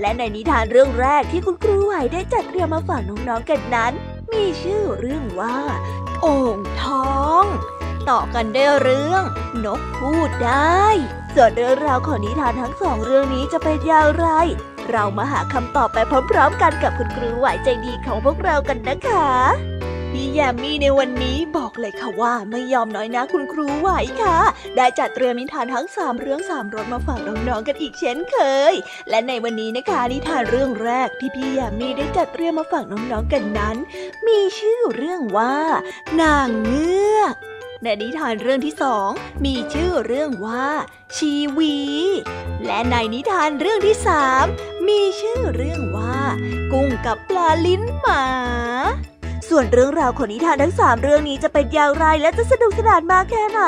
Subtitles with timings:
[0.00, 3.92] และในนิทานเรื่องแรกที่คุณครูไหวได้จัดเตรียมมาฝากน้องๆกันนั้น
[4.32, 5.58] มีชื่อเรื่องว่า
[6.20, 6.84] โอ่งท
[7.16, 7.44] อง
[8.10, 9.24] ต่อกันด้วยเรื่อง
[9.64, 10.84] นกพูดได้
[11.34, 14.28] ส่วนเรื่องราวของนิทานทั้งสองเรื่องนี้จะเป็นอย่างไร
[14.90, 15.98] เรามาหาคำตอบไป
[16.30, 19.30] พร้อมๆ กันกับคุณครูไหวใจดีของพวกเรากันนะคะ
[20.12, 23.88] พี่แยมมี่ในวันนี้บอกเลยค่ะว่าไม่ยอมน้อยนะคุณครูไหว
[24.22, 24.38] ค่ะ
[24.76, 28.36] ได้จัดเตรียมนิทานทั้งสามเรื่องสามรสมาฝากน้องๆกันอีกเช่นเค
[28.72, 28.74] ย
[29.10, 33.76] และในวันนี้นะคะนิทานเรื่องแรกที่พี่แยมมี่ได้จัดเตรียมมาฝากน้องๆกันนั้น
[34.26, 35.56] มีชื่อเรื่องว่า
[36.20, 37.34] นางเงือก
[37.82, 39.08] ในนิทานเรื่องที่สอง
[39.44, 40.66] มีชื่อเรื่องว่า
[41.16, 41.76] ชีวี
[42.66, 44.44] และในนิทานเรื่องที่สาม
[44.88, 46.20] มีชื่อเรื่องว่า
[46.72, 48.24] กุ้งกับปลาลิ้นหมา
[49.50, 53.60] ส่วนเรื่องราวของนิทานทั้งสามเรื่องนี้จะเป็นอย่างไรและจะสนุกสนานมากแค่ไหน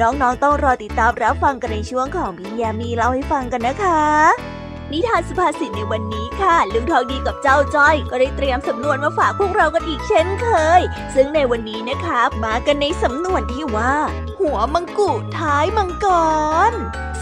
[0.00, 4.55] น้องๆต้องรอติดตามรับฟังกันในช่วงของพี่ยามีเล่าให้ฟังกันนะคะ
[4.98, 10.46] นิทานสุภาษิตในวันนี้ค่ะ ลุงทองดีกับเจ้าจ้อย ก็ได้เตรียมสำนวนมาฝากพวกเรากันอีกเช่นเค
[10.78, 10.80] ย
[11.14, 13.94] ซึ่งในวันนี้นะคะมากันในสำนวนที่ว่า
[14.40, 16.06] หัวมังกุท้ายมังก
[16.70, 16.72] ร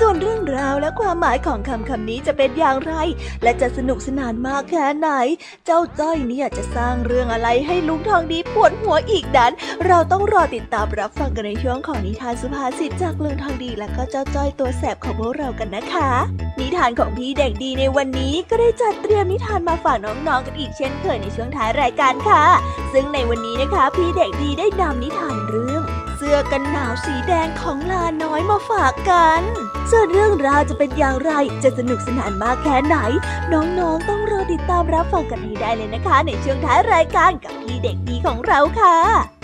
[0.00, 2.94] ส่วนเรื่องราวและความหมายของคำคำนี้จะเป็นอย่างไร
[3.42, 5.08] และจะสนุกสนานมากแค่ไหน
[5.66, 9.52] เจ้าจ้อยเนี่ยจะสร้างเรื่องอะไรให้ลุงทองดีปวดหัวอีกนั้น
[9.86, 16.10] เราต้องรอติดตามรับฟังกันในช่วงของนิทานสุภาษิตจากลุงทองดีและก็เจ้าจ้อยตัวแสบของพวกเรากันนะคะ
[16.58, 22.42] นิทานของพี่เด็กดีในวันนี้ก็ได้จัดเตรียมนิทานมาฝากน้องๆกันอีกเช่นเคยในช่วงท้ายรายการค่ะ
[22.92, 25.82] ซึ่งในวันนี้นะคะ พี่เด็กดีได้นำนิทานเรื่อง
[26.16, 29.42] เสื้อกันหนาวสีแดงของลาน้อยมาฝากกัน
[29.90, 31.32] ส่วนเรื่องราวจะเป็นอย่างไร
[31.62, 32.96] จะสนุกสนานมากแค่ไหน
[33.52, 39.43] น้องๆต้องรอติดตามรับฟังกันให้ได้เลยนะคะ ในช่วงท้ายรายการกับพี่เด็กดีของเราค่ะ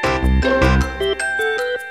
[0.41, 1.90] Thank you.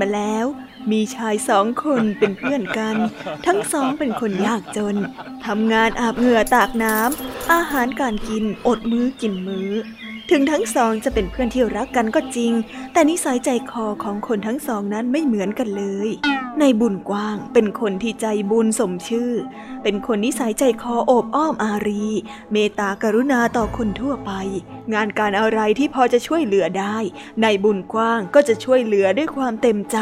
[0.00, 0.46] มาแล้ว
[0.90, 2.96] มีชายสองคนเป็นเพื่อนกัน
[3.46, 4.96] ทั้งสองเป็นคนยากจน
[5.46, 9.70] ทำงานอาบเหงื่อตากน้ำอาหารการกินอดมื้อกินมื้อ
[10.32, 12.52] ถึงทั้งสองจะเป็นเพื่อนที่รักกันก็จริง
[12.92, 16.08] แต่นิสัยใจคอของคนทั้งสองนั้นไม่เหมือนกันเลย
[16.60, 19.32] ในบุญกว้างเป็นคนที่ใจบุญสมชื่อ
[19.82, 22.06] เป็นคนนิสัยใจคอโอบอ้อมอารี
[22.52, 24.32] เมตตากรุณาต่อคนทั่วไป
[24.94, 26.96] งานการอะไรที่พอจะช่วยเหลือได้
[27.42, 29.98] ในบุญกว้างก็จะช่วยเหลือด้วยความเต็มใจ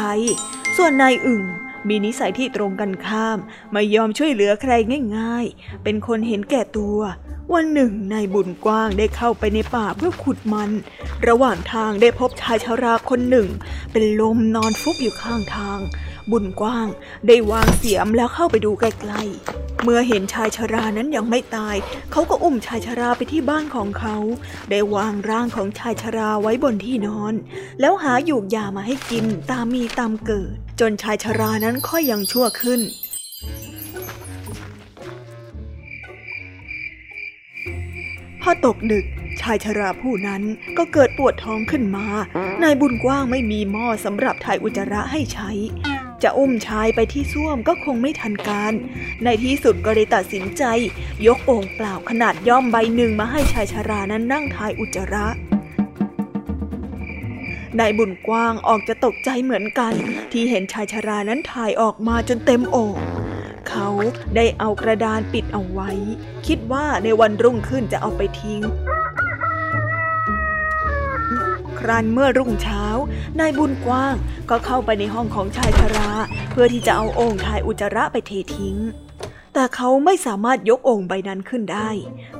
[0.77, 1.43] ส่วนนายอึ่ง
[1.87, 3.37] มีนิสัยที่ตรงกันข้าม
[3.71, 4.73] ไม่ยอมช่วยเหลือใคร
[5.17, 6.99] ง่าย ๆ เป็นคนเห็นแก่ตัว
[7.53, 10.71] วันหนึ่งนายบุญกว้างได้เข้าไปในป่าเพื่อขุดมัน
[11.27, 13.47] ระหว่างทางได้พบชายชาราคนหนึ่ง
[13.91, 15.79] เป็นลมนอนฟุบอยู่ข้างทาง
[16.31, 16.87] บุญกว้าง
[17.27, 21.75] ได้วางเสียมแล้วเข้าไปดูใกล้ๆ เมื่อเห็นชายชรานั้นยังไม่ตาย
[22.11, 24.17] เขาก็อุ้มชายชราไปที่บ้านของเขา
[24.69, 27.33] ได้วางร่างของชายชราไว้บนที่นอน
[27.79, 32.81] แล้วหาหยูกยามาให้กินตามมีตามเกิด จนชายชรานั้นค่อยยังชั่วขึ้น
[38.41, 39.05] พอตกดึก
[39.41, 40.41] ชายชราผู้นั้น
[40.77, 42.05] ก็เกิดปวดท้องขึ้นมา
[42.63, 45.51] นายบุญกว้างไม่มีหม้อสำหรับถ่ายอุจจาระให้ใช้
[46.23, 48.73] จะอุ้มชายไปที่ส้วมก็คงไม่ทันการ
[49.23, 50.63] ในที่สุดก็เลยตัดสินใจ
[51.27, 55.27] ยกโอ่งเปล่าขนาดย่อมใบหนึ่งมาให้ชายชารานั้นนั่งทายอุจจาระ
[57.79, 59.93] นายบุญกว้างออกจะตกใจเหมือนกัน
[60.31, 62.97] ที่เห็นชายชารานั้นถ่ายออกมาจนเต็มโอ่ง
[63.69, 63.87] เขา
[64.35, 65.91] ได้เอากระดานปิดเอาไว้
[66.47, 68.61] คิดว่าในวันรุ่งขึ้นจะเอาไปทิ้ง
[71.79, 72.83] ครั้นเมื่อรุ่งเช้า
[73.39, 74.15] นายบุญกว้าง
[74.49, 76.11] ก็เข้าไปในห้องของชายชรา
[76.51, 78.77] เพื่อที่จะเอาโอ่งถ่ายอุจจาระไปเททิ้ง
[79.53, 81.89] แต่เขาไม่สามารถยกโอ่งใบนั้นขึ้นได้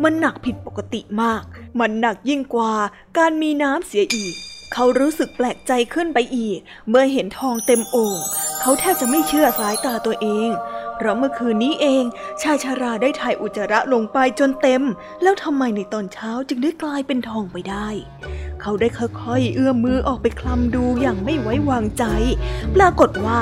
[0.04, 1.44] มันหนักผิดปกติมาก
[1.80, 2.74] มันหนักยิ่งกว่า
[3.18, 4.34] การมีน้ำเสียอีก
[4.74, 8.18] เขารู้สึกแปลกใจขึ้นไปอีก เมื่อเห็นทองเต็มโอ่ง
[8.62, 10.50] เขาแทบจะไม่เชื่อสายตาตัวเอง
[10.96, 12.04] เพราะเมื่อคืนนี้เอง
[12.42, 14.84] ชายชาราได้ถ่ายอุจจาระลงไปจนเต็ม
[15.24, 17.88] แล้วทำไมในตอนเช้าจึงได้กลายเป็นทองไปได้
[18.62, 22.04] เขาได้ค่อยๆ เอื้อมมือออกไปคลำดูอย่างไม่ไว้วางใจ
[22.76, 23.40] ปรากฏว่า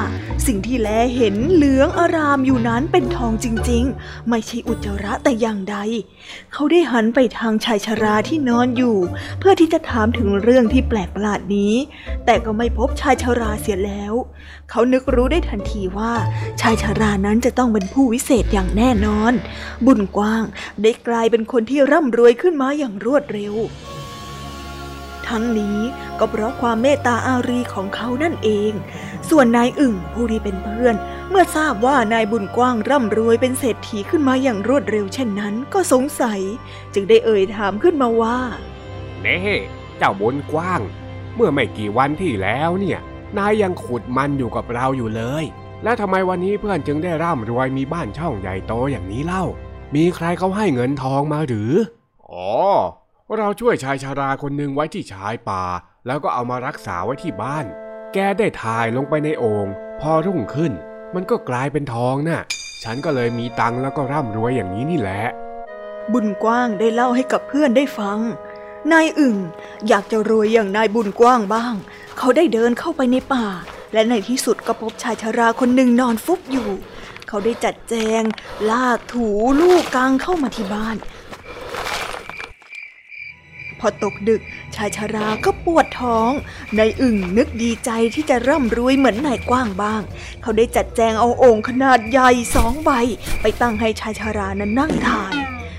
[0.48, 5.78] สิ่งที่แลเห็นเหลืองอารามอยู่นั้นเป็นทองจริงๆ ไม่ใช่อุจจาระแต่อย่างใด
[6.54, 8.98] เขาได้หันไปทางชายชราที่นอนอยู่
[9.40, 11.74] เพื่อที่จะถามถึงเรื่องที่แปลกประหลาดนี้
[12.26, 14.14] แต่ก็ไม่พบชายชราเสียแล้ว
[14.70, 16.14] เขานึกรู้ได้ทันทีว่า
[16.62, 19.34] ชายชรานั้นจะต้องเป็นผู้วิเศษอย่างแน่นอน
[19.86, 20.44] บุญกว้าง
[20.82, 23.56] ได้กลายเป็นคนที่ร่ำรวยขึ้นมาอย่างรวดเร็ว
[25.30, 25.78] ทั้งนี้
[26.20, 28.72] ก็เพราะความเมตตาอารีของเขานั่นเอง
[29.30, 30.96] ส่วนนายอึ่งผู้ที่เป็นเพื่อน
[31.30, 36.40] เมื่อทราบว่านายบุญกว้างร่ำรวยเป็นเศรษฐีขึ้นมาอย่างรวดเร็วเช่นนั้นก็สงสัย
[36.94, 38.38] จึงได้เอ่ยถามขึ้นมาว่า
[39.22, 39.38] เน่
[39.98, 40.82] เจ้าบุญกว้าง
[41.36, 43.00] เมื่อไม่กี่วันที่แล้วเนี่ย
[43.38, 45.46] นายยังขุดมันอยู่กับเราอยู่เลย
[45.84, 49.44] แล้วทำไมวันนี้เพื่อนจึงได้ร่ำรวยมีบ้านช่องใหญ่โตอย่างนี้เล่า
[49.96, 51.72] มีใครเขาให้เงินทองมาหรือ
[52.32, 52.50] อ๋อ
[53.38, 55.64] เราช่วยชายชาราคนหนึ่งไว้ที่ชายป่า
[56.08, 57.66] แล้วก็เอามารักษาไว้ที่บ้าน
[58.14, 59.68] แกได้ถ่ายลงไปในโอ่ง
[60.02, 60.74] พอรุ่งขึ้น
[61.16, 62.42] มันก็กลายเป็นทองนะ่ะ
[62.84, 65.24] ฉันก็เลยมีตังแล้วก็ร่ำรวยอย่างนี้นี่แหละ
[66.14, 68.20] บุญกว้างได้เล่าให้กับเพื่อนได้ฟัง
[68.92, 69.38] นายอึ่ง
[69.88, 71.74] อยากจะรวยอย่างนายบุญกว้างบ้าง
[72.18, 73.46] เขาได้เดินเข้าไปในป่า
[73.94, 76.70] และในที่สุดก็พบชายชาราคนหนึ่งนอนฟุบอยู่
[77.28, 78.24] เขาได้จัดแจง
[78.72, 79.28] ลากถู
[79.60, 80.98] ลูกกางเข้ามาที่บ้าน
[83.80, 84.42] พอตกดึก
[84.76, 86.32] ชายชาราก็ปวดท้อง
[86.78, 90.02] นายอึ่งนึกดีใจที่จะร่ำรวยเหมือนนายกว้างบ้าง
[90.42, 92.92] เขาได้จัดแจงเอาโอ่งขนาดใหญ่สองใบ
[93.42, 95.34] ไปตั้งให้ชายชารานั้นนั่งทาน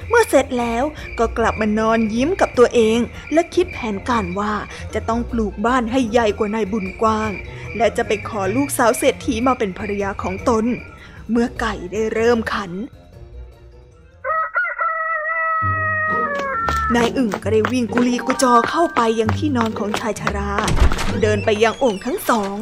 [0.09, 0.85] เมื่อเสร็จแล้ว
[1.19, 2.99] ก็กลับมานอนยิ้มกับตัวเอง
[3.33, 4.53] และคิดแผนการว่า
[4.95, 7.31] จะต้องปลูกบ้านให้ใหญ่กว่านายบุญกว้าง
[7.77, 10.65] และจะไปขอลูกสาวเศรษฐีมาเป็นภรรยาของตน
[11.31, 12.73] เมื่อไก่ได้เริ่มขัน
[16.95, 20.53] นายอึ่งก็ได้วิ่งกุลีกุจอเข้าไปยังที่นอนของชายชรา
[21.23, 22.55] เดินไปยังองค์ทั้งสอง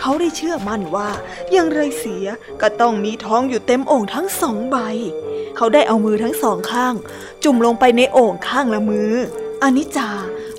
[0.00, 1.08] เขาได้เชื่อมั่นว่า
[1.56, 2.26] ยังไรเสีย
[2.60, 4.76] ก็ต้องมีท้องอยู่เต็มองค์ทั้งสองใบ
[5.56, 6.94] เขาได้เอามือทั้งสองข้าง
[7.44, 9.12] จุ่มลงไปในโอ่งข้างละมือ
[9.62, 10.10] อนิจจา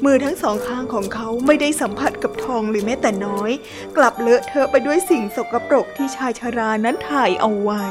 [0.05, 3.51] มือทั้งสองข้างของเขาไม่ได้สัมผัสกับทองเลยแม้แต่น้อย
[3.98, 7.84] กลับเลอะเทอะไปด้วยสิ่งสกปรกที่ชายชารานั้นถ่ายเอาไว้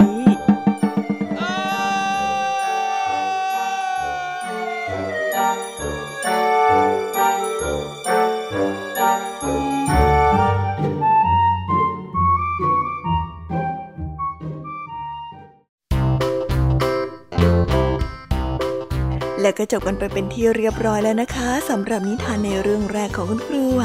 [19.43, 23.85] และก็จบกันไปเป็นที่เรียบร้อยแล้วนะคะสำหรับนิทานในเรื่องแรกของคุณครูไหว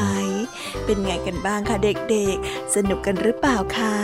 [0.86, 3.96] เป็นไงกันบ้างคะเด็กๆ สนุกกันหรือเปล่าคะ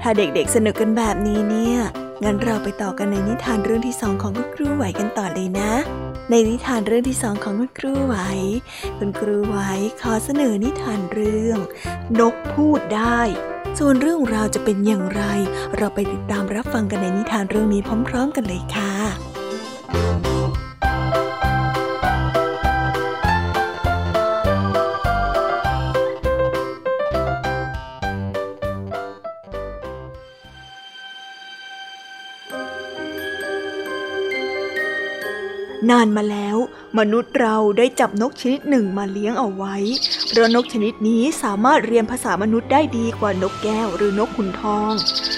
[0.00, 1.78] ถ้าเด็กๆสนุกกันแบบนี้เนี่ย
[2.24, 5.72] งั้นเราไปต่อกันในนิทานเรื่องที่สองของคุณครูไหวกันต่อเลยนะ
[6.30, 8.16] ในนิทานเรื่องที่สองของคุณครูไหว
[8.98, 9.56] คุณครูไหว
[10.00, 11.58] ขอเสนอนิทานเรื่อง
[12.20, 13.20] นกพูดได้
[13.78, 15.22] ส่วนเรื่องราวจะเป็นอย่างไร
[15.76, 36.56] เราไปติดตามรับฟังกันในนิทานเรื่องนี้พร้อม ๆ กันเลยค่ะานมาแล้ว
[36.98, 39.76] มนุษย์เราได้จับนกชนิดหนึ่งมาเลี้ยงเอาไว้
[40.28, 44.92] เพราะนกชนิดนี้สามารถเรียนภาษามนุษย์ได้ดีกว่านกแก้วหรือนกขุนทอง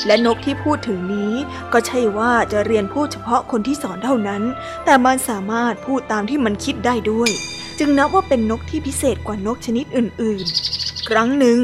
[0.07, 1.35] และนกที่พูดถึงนี้
[1.73, 4.43] ก็ใช่ว่าจะเรียนพูดเฉพาะคนที่สอนเท่านั้น
[4.85, 7.31] แต่มันสามารถพูดตามที่มันคิดได้ด้วย
[7.79, 11.59] จึงนับว่าเป็นนกที่พิเศษกว่านกชนิดอื่น ๆ ครั้งหนึ่ง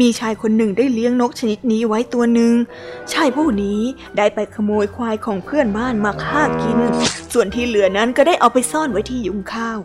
[0.00, 2.54] มีชายคนหนึ่งได้เลี้ยงนกชนิดนี้ไว้ตัวหนึ่ง
[3.12, 3.80] ชายผู้นี้
[4.16, 6.78] ได้ไปขโมยควายของเพื่อนบ้านมาฆ่ากิน
[7.32, 9.78] ส่วนที่เหลือนั้นก็ได้เอาไปซ่อนไว้ที่ยุงข้าว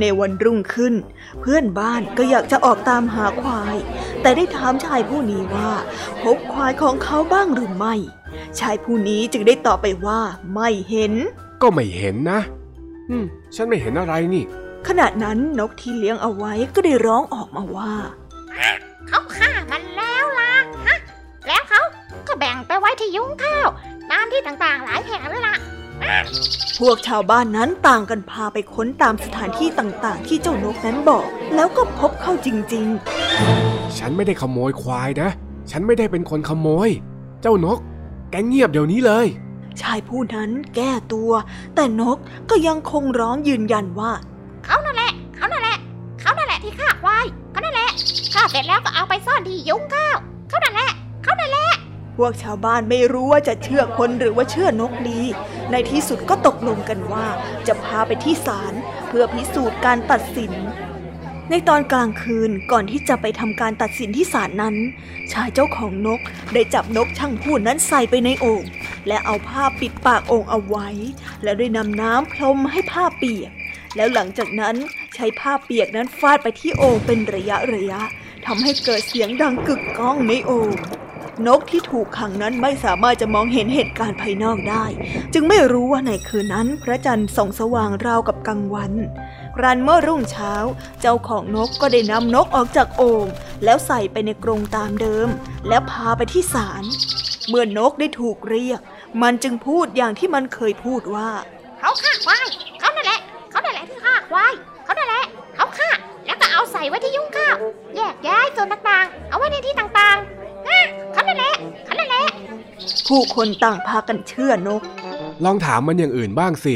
[0.00, 0.94] ในวันรุ่งขึ้น
[1.40, 3.76] เพื่อนบ้านก็อยากจะออกตามหาควาย
[4.22, 5.70] แต่ได้ถามชายผู้นี้ว่า
[6.22, 7.94] พบควายของเขาบ้างหรือไม่
[8.60, 10.20] ชายผู้นี้จึงได้ตอบไปว่า
[10.54, 11.12] ไม่เห็น
[11.62, 12.40] ก็ไม่เห็นนะ
[13.10, 14.44] อืม ฉันไม่เห็นอะไรนี่
[14.88, 17.92] ขณะนั้นนกที่เลี้ยงเอาไว้ก็ได้ร้องออกมาว่า
[19.08, 20.52] เขาฆ่ามันแล้วล่ะ
[20.86, 20.98] ฮะ
[21.46, 21.82] แล้วเขา
[22.28, 23.68] ก็แบ่งไปไว้ที่ยุ้งข้าว
[24.10, 25.56] ตามที่ต่างๆหลายแห่งแล้วล่ะ
[26.78, 32.86] พวกชาวบ้านนั้นต่างกันพาไปค้นตามสถานที่ต่างๆ ที่เจ้านกนั้นบอก แล้วก็พบเข้าจริง
[33.42, 35.28] ๆ ฉันไม่ได้ขโมยควายนะ
[35.70, 36.88] ฉันไม่ได้เป็นคนขโมย
[37.42, 37.78] เจ้านก
[38.30, 39.26] แกเงียบเดี๋ยวนี้เลย
[39.80, 41.30] ชายผู้นั้นแก้ตัว
[41.74, 42.18] แต่นก
[42.50, 44.12] ก็ยังคงร้องยืนยันว่า
[44.64, 45.78] เขานั่นแหละ เขานั่นแหละ
[46.20, 47.71] เขานั่นแหละที่ฆ่าควายเขานั่น
[48.42, 50.16] แหละฆ่าเสร็จแล้วก็เอาไปซ่อนที่ยุ้งข้าว
[50.48, 50.90] เขานั่นแหละ
[51.22, 51.68] เขานั่นแหละ
[52.16, 55.20] พวกชาวบ้านไม่รู้ว่าจะเชื่อคนหรือว่าเชื่อนกดี
[55.72, 57.26] ในที่สุดก็ตกลงกันว่า
[57.66, 58.74] จะพาไปที่ศาล
[59.08, 60.52] เพื่อพิสูจน์การตัดสิน
[61.50, 64.76] ในตอนกลางคืนก่อนที่จะไปทำการตัดสินที่ศาลนั้น
[65.32, 66.20] ชายเจ้าของนก
[66.52, 68.64] ได้จับนกช่างพูดนั้นใส่ไปในโอ่ง
[69.08, 70.88] และเอาผ้าปิดปากโอ่งเอาไว้
[71.42, 73.52] แล้วได้นำน้ำพรมให้ผ้าเปียก
[73.96, 74.76] แล้วหลังจากนั้น
[75.14, 78.02] ใช้ผ้าเปียกนั้นฟาดไปที่โอ่งเป็นระยะระยะ
[78.46, 80.70] ทำให้เกิดเสียงดังกึกก้องในโอ่ง
[81.46, 84.84] นกที่ถูกขังนั้นไม่สามารถจะมองเห็นเหตุการณ์ภายนอกได้
[85.34, 88.92] จึงไม่รู้ว่าในคืนนั้นพระจันทร์ส่องสว่างราวกับกลางวัน
[89.62, 90.54] รันเมื่อรุ่งเช้า
[91.00, 93.26] เจ้าของนกก็ได้นำนกออกจากโอ่ง
[93.64, 95.28] แล้วใส่ไปในกรงตามเดิม
[95.68, 96.84] แล้วพาไปที่ศาล
[97.48, 98.80] เมื่อนกได้ถูกเรียก
[99.22, 101.30] มันจึงพูดอย่างที่มันเคยพูดว่า
[101.80, 102.46] เขาฆ่าควาย
[102.80, 103.20] เขานั่นแหละ
[103.50, 104.52] เขานั่นแหละที่ฆ่าควาย
[106.72, 107.56] ใส่ไว้ที่ยุ้งข้าว
[107.96, 112.24] แยกย้ายส่วนต่างๆ เอาไว้ในที่ต่างๆเขานั่นแหละเขานั่นแหละ
[113.08, 114.82] ผู้คนต่างพากันเชื่อนก
[115.44, 116.74] ลองถามมันอย่างอื่นบ้างสิ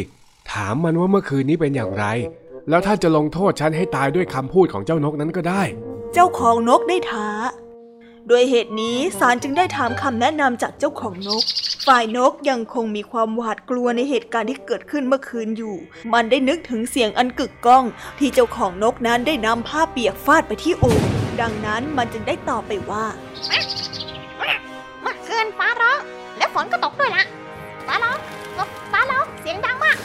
[0.53, 2.07] ถามมันว่าเมื่อคืนนี้เป็นอย่างไร
[2.69, 5.63] แล้วท่านจะลงโทษฉันให้ตายด้วยคำพูดของเจ้านกนั้นก็ได้
[6.15, 7.29] เจ้าของนกได้ท้า
[8.31, 11.43] ด้วยเหตุนี้ศาลจึงได้ถามคำแนะนำจากเจ้าของนก
[11.87, 15.77] ฝ่ายนกยังคงมีความหวาดกลัวในเหตุการณ์ที่เกิดขึ้นเมื่อคืนอยู่
[16.13, 17.85] มันได้นึกถึงเสียงอันกึกก้อง
[18.19, 21.01] ที่เจ้าของนกนั้นได้นำผ้าเปียกฟาดไปที่โอ่ง
[21.41, 23.05] ดังนั้นมันจึงได้ตอบไปว่า
[25.03, 25.99] เมื่อคืนฟ้าร้อง
[26.39, 27.25] และฝนก็ตกด้วยละ
[27.87, 28.19] ฟ้าร้อง
[28.93, 29.97] ฟ้าร้องเสียงดังมาก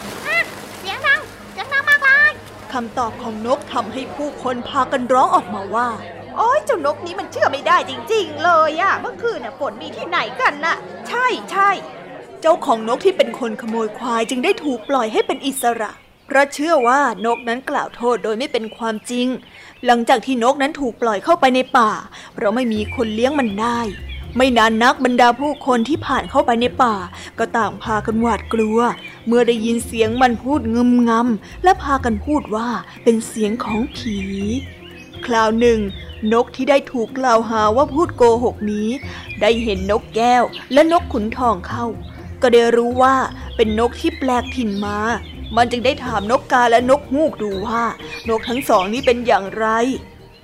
[0.79, 1.19] เสียงดัง
[1.51, 2.31] เสียงดังมากเลย
[2.73, 5.89] คำตอบของนกทำให้ผู้คนพากันร้องออกมาว่า
[6.38, 10.75] โอ้ยเจ้านกนี้มันเชื่อไม่ได้จริง ๆ เลยอะเมื่อคืนน่ะฝนมีที่ไหนกันน่ะ
[11.07, 11.69] ใช่ใช่
[12.41, 15.91] เจ้าของนกที่เป็นคนขโมยควายจึงได้ถูกปล่อยให้เป็นอิสระ
[16.25, 19.27] เพราะเชื่อว่านกนั้นกล่าวโทษโดยไม่เป็นความจริง
[19.85, 21.91] หลังจากที่นกนั้นถูกปล่อยเข้าไปในป่า
[22.33, 23.79] เพราะไม่มีคนเลี้ยงมันได้
[24.38, 26.95] ไม่นานนักบรรดาผู้คนที่ผ่านเข้าไปในป่า
[27.38, 28.79] ก็ต่างพากันหวาดกลัว
[29.27, 32.67] เมื่อได้ยินเสียงมันพูดงึมงำและพากันพูดว่า
[33.03, 34.17] เป็นเสียงของผี
[35.27, 35.79] คราวหนึ่ง
[36.33, 38.89] นกที่ได้ถูกกล่าวหาว่าพูดโกหกนี้
[39.41, 41.85] ได้เห็นนกแก้วและนกขุนทองเข้า
[42.41, 43.15] ก็ได้รู้ว่า
[43.55, 44.99] เป็นนกที่แปลกถิ่นมา
[45.55, 47.83] มันจึงได้ถามนกกาและนกฮูกดูว่า
[48.29, 49.67] นกทั้งสองนี้เป็นอย่างไร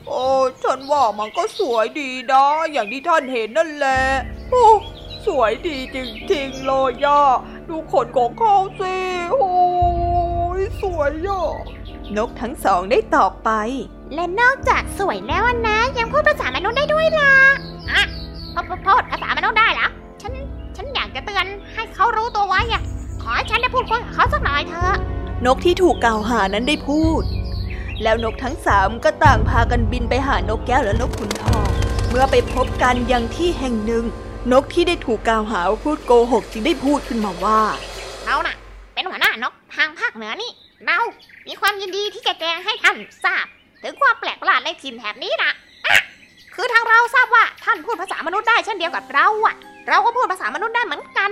[0.07, 0.25] โอ้
[0.63, 4.01] ฉันว่ามันก็สวยดีนะอย่างที่ท่านเห็นนั่นแหละ
[4.49, 4.65] โอ้
[5.27, 5.97] สวยดีจ
[6.31, 7.21] ริงๆเลยย่า
[7.69, 8.95] ดูขนของเขาสิ
[9.31, 9.51] โอ้
[10.59, 11.41] ยสวยย่า
[12.15, 13.51] นกทั้งสองได้ตอบไป
[14.15, 17.33] และนอกจากสวยแล้วนะ ยังพูดภาษามนุษย์ได้ด้วยล่ะ
[17.91, 18.03] อะ
[18.53, 19.87] พูดพูดพูดภาษามนุษย์ได้เหรอ
[20.21, 20.33] ฉัน
[20.75, 22.81] ฉันอยากจะเตือนให้เขารู้ตัวไว้อะ
[23.21, 24.95] ขอให้ฉันได้พูดคุยกับเขาสักหน่อยเถอะ
[25.45, 27.23] นกที่ถูกกล่าวหานั้นได้พูด
[28.03, 31.69] แล้วนกทั้งสามก็ต่างพากันบินไปหานกแก้วและนกขุนทอง
[32.09, 34.05] เมื่อไปพบกันยังที่แห่งหนึ่ง
[34.51, 37.59] นกที่ได้ถูกกล่าวหาว่าพูดโกหกจึงได้พูดขึ้นมาว่า
[38.25, 38.55] เราน่ะ
[38.93, 40.51] เป็นหัวหน้านกทางภาคเหนือนี่
[40.85, 40.97] เรา
[41.47, 43.45] มีความยินดีที่จะแจ้งให้ท่านทราบ
[43.83, 45.51] ถึงความแปลกประหลาดในถิ่นแถบนี้นะ
[45.85, 45.97] อะ
[46.55, 49.55] คือทางเราทราบว่าท่านพูดภาษามนุษย์ได้เช่นเดียวกับเราอะ
[49.89, 51.31] เราก็พูดภาษามนุษย์ได้เหมือนกัน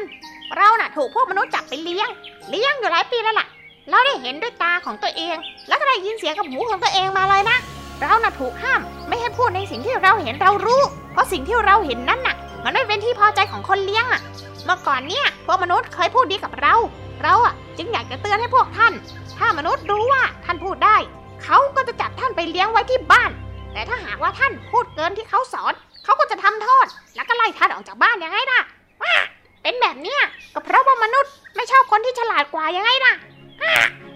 [0.58, 2.10] เราน่ะถูกพวกมนุษย์จับไปเลี้ยง
[2.50, 3.48] เลี้ยงอยู่หลายปีแล้วล่ะ
[3.90, 5.36] เราได้เห็นด้วยตาของตัวเอง
[5.68, 7.58] แล้วก็ได้ยินเสียงกับหูของตัวเองมาเลยนะ
[8.02, 14.22] เราน่ะถูกห้าม ไม่ให้พูดในสิ่งที่เราเห็นเรารู้ เพราะสิ่งที่เราเห็นนั้นน่ะ มันไม่เป็นที่พอใจของคนเลี้ยงอะ
[14.66, 16.76] เมื่อก่อนเนี่ยพวกมนุษย์เคยพูดดีกับเรา
[17.24, 18.94] เราอะจึงอยากจะเตือนให้พวกท่าน
[19.38, 20.98] ถ้ามนุษย์รู้ว่าท่านพูดได้
[21.44, 23.32] เขาก็จะจับท่านไปเลี้ยงไว้ที่บ้าน
[23.74, 28.62] แต่ถ้าหากว่าท่านพูดเกินที่เขาสอน เขาก็จะทำโทษ แล้วก็ไล่ท่านออกจากบ้านยังไงล่ะ
[29.02, 29.16] ว้า
[29.64, 30.22] เป็นแบบเนี้ย
[30.54, 33.14] ก็เพราะว่ามนุษย์ไม่ชอบคนที่ฉลาดกว่ายังไงล่ะ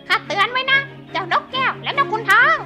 [0.07, 0.79] ข้าเตือนไว้นะ
[1.11, 2.57] เจ้านกแก้วและนกขุนทอง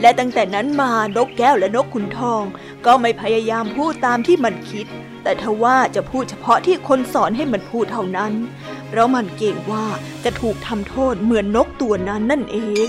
[0.00, 2.42] และตั้งแต่นั้นมานกแก้วและนกขุนทอง
[2.86, 4.86] ก็ไม่พยายามพูดตามที่มันคิด
[5.22, 8.32] แต่ทว่าจะพูดเฉพาะที่คนสอนให้มันพูดเท่านั้น
[8.88, 9.86] เพราะมันเกรงว่า
[10.24, 12.88] จะถูกทำโทษเหมือนนกตัวนั้นนั่นเอง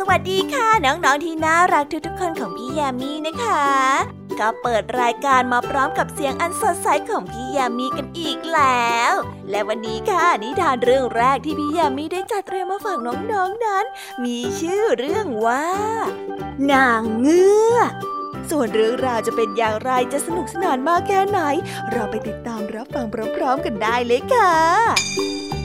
[0.00, 3.66] สวัสดีค่ะน้องๆที่น่ารักทุกๆคนของพี่แยมมี่นะคะ
[4.40, 9.12] ก็เปิดรายการมาพร้อมกับเสียงอันสดใสของพี่แยมมี่กันอีกแล้ว
[9.50, 13.84] และวันนี้ค่ะนิทานเรื่องแรกที่พี่แยมมี่ได้จัดเตรียมมาฝากน้องๆนนั้น
[14.24, 15.66] มีชื่อเรื่องว่า
[16.72, 17.92] นางเงือก
[18.50, 21.40] ส่วนเรื่องราวจะเป็นอย่างไรจะสนุกสนานมากแค่ไหน
[21.92, 23.06] เราไปติดตามรับฟัง
[23.36, 25.55] พร้อมๆกันได้เลยค่ะ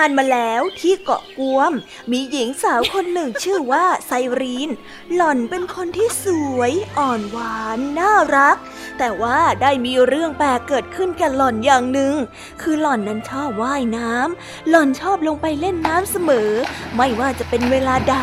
[0.00, 1.72] านมาแล้วที่เกาะกวม
[2.10, 4.70] มีหญิงสาวคนหนึ่งชื่อว่าไซรีน
[5.14, 6.26] หล่อนเป็นคนที่ส
[6.58, 8.56] วย อ่อนหวาน น่ารัก
[8.98, 12.14] แต่ว่าได้มีเรื่องแปลกเกิดขึ้นกับหล่อนอย่างหนึ่ง
[12.62, 16.50] คือหล่อนนั้นชอบว่ายน้ำหล่อนชอบลงไปเล่นน้ำเสมอ
[16.96, 18.16] ไม่ว่าจะเป็นเวลาใด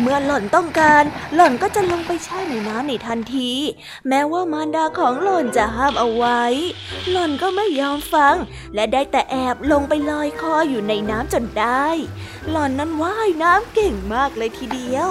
[0.00, 3.50] เมื่อหล่อนต้องการ หล่อนก็จะลงไปแช่ในน้ำในทันที
[4.08, 6.42] แม้ว่ามารดาของหล่อนจะห้ามเอาไว้
[7.10, 8.36] หล่อนก็ไม่ยอมฟัง
[8.74, 11.86] และได้แต่แอบลงไปลอยคออยู่ในน้ำจนได้
[12.50, 15.10] หล่อนนั้นว่ายน้ำเก่งมากเลยทีเดียว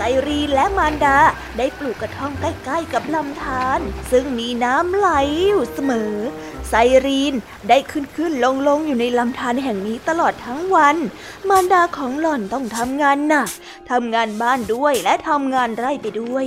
[0.00, 1.18] ไซรีและมารดา
[1.58, 3.80] ได้ปลูกกระท่อมใกล้ๆกับลำธาร
[4.10, 5.08] ซึ่งมีน้ำไหล
[5.48, 6.14] อยู่เสมอ
[6.68, 6.74] ไซ
[7.06, 7.34] รีน
[7.68, 10.96] ได้ขึ้นขึ้นลงลงอยู่ในลำธารแห่งนี้ตลอดทั้งวัน
[11.48, 13.48] มารดาของหล่อนต้องทำงานหนัก
[13.90, 16.44] ทำงานบ้านด้วยและทำงานไร่ไปด้วย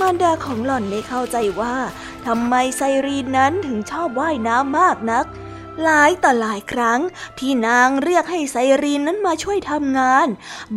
[0.00, 1.76] มารดาของหล่อนได้เข้าใจว่า
[2.26, 5.26] ทำไมไซรีนนั้นถึงชอบว่ายน้ำมากนัก
[5.82, 7.00] หลายต่อหลายครั้ง
[7.38, 10.28] ที่นางเรียกให้ไซรีนนั้นมาช่วยทำงาน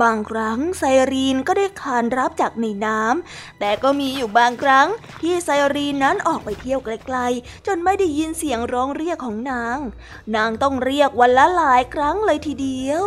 [0.01, 4.87] บางครั้งไซรีนก็ได้ขานรับจากในน้ำแต่ก็มีอยู่บางครั้ง
[5.21, 9.77] ที่ไซรีนนั้นออกไปเที่ยวไกลๆ จนไม่ได้ยินเสียงร้องเรียกของนาง
[10.35, 13.05] นางต้องเรียกวันละหลายครั้งเลยทีเดียว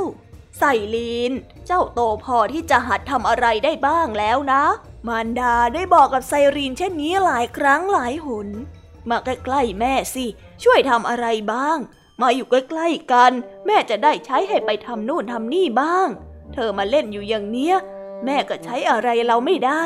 [0.59, 0.63] ไซ
[0.95, 1.33] รีน
[1.67, 4.65] เจ้าโตพอที่จะหัดทำอะไรได้บ้างแล้วนะ
[5.09, 8.49] มารดาได้บอกกับไซรีนเช่นนี้หลายครั้งหลายหน
[9.11, 10.25] มาใกล้ๆแม่สิ
[10.63, 11.79] ช่วยทำอะไรบ้าง
[12.21, 13.33] มาอยู่ใกล้ๆกัน
[13.67, 16.09] แม่จะได้ใช้ให้ไปทำนู่นทำนี่บ้าง
[16.55, 17.77] เธอมาเล่นอยู่อย่างเนี้ย
[18.25, 19.83] แม่ก็ใช้อะไรเราไม่ได้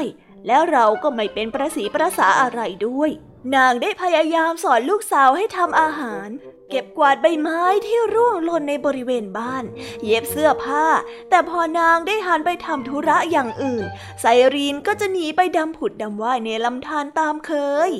[0.46, 3.10] แล้วเราก็ไม่เป็นประสีประสาอะไรด้วย
[3.54, 6.28] นางได้พยายามสอนลูกสาวให้ทำอาหาร
[6.70, 9.64] เก็บกวาดใบไม้ที่ร่วงหล่นในบริเวณบ้าน
[10.04, 10.84] เย็บเสื้อผ้า
[11.30, 13.84] แต่พอนางได้หันไปทำธุระอย่างอื่น
[14.20, 17.52] ไซรีนก็จะหนีไปดำผุดดำว่ายในลำธารตามเค
[17.88, 17.90] ย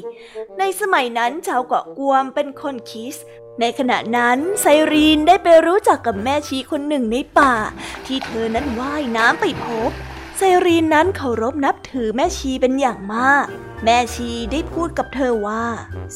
[0.58, 3.16] ในสมัยนั้นชาวเกาะกวมเป็นคนคิส
[3.60, 7.54] ในขณะนั้นไซรีนได้ไปรู้จักกับแม่ชีคนหนึ่งในป่า
[8.06, 9.90] ที่เธอนั้นว่ายน้ำไปพบ
[10.38, 13.46] ไซรีนนั้นเคารพนับถือแม่ชีเป็นอย่างมาก
[13.84, 15.64] แม่ชีได้พูดกับเธอว่า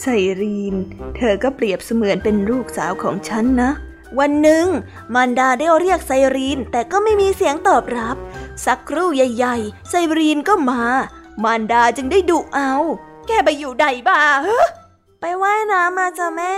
[0.00, 0.04] ไซ
[0.40, 0.74] รีน
[1.16, 3.70] เธอก็เปรียบเสมือนเป็นลูกสาวของฉันนะ
[4.18, 4.66] วันหนึ่ง
[5.14, 8.16] มารดาได้เรียกไซรีนแต่ก็ไม่มีเสียงตอบรับ
[8.66, 10.82] สักครู่ใหญ่ๆ ไซรีนก็มา
[11.44, 12.72] มารดาจึงได้ดุเอา
[13.26, 14.62] แกไปอยู่ใดบ้าเฮ้
[15.20, 16.54] ไปว่ายน้ำมาจ้ะแม่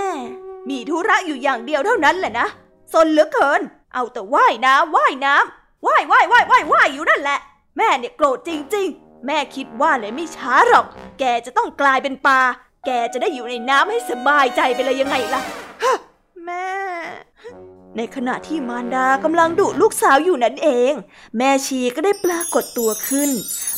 [0.69, 2.47] มีธุระอยู่อย่างเดียวเท่านั้นแหละนะ
[2.93, 3.61] สนเหลือเกิน
[3.95, 7.39] เอาแต่ว่ายน้ำว่ายน้ำว่ายว่ายว่ายว่ายว่ายอยู่นั่นแหละ
[7.77, 10.87] แม่เนี่ยโกรธจริง ๆ แม่คิดว่าเลยไม่ช้าหรอก
[11.19, 12.41] แกจะต้องกลายเป็นปลา
[12.87, 15.41] แกจะได้อยู่ในน้ำให้สบายใจไปเลยยังไงล่ะ
[15.83, 15.97] ฮะ
[16.45, 16.67] แม่
[17.97, 20.93] ในขณะที่มารดากำลังดุลูกสาวอยู่นั่นเอง
[21.39, 23.31] แม่ชีก็ได้ปรากฏตัวขึ้น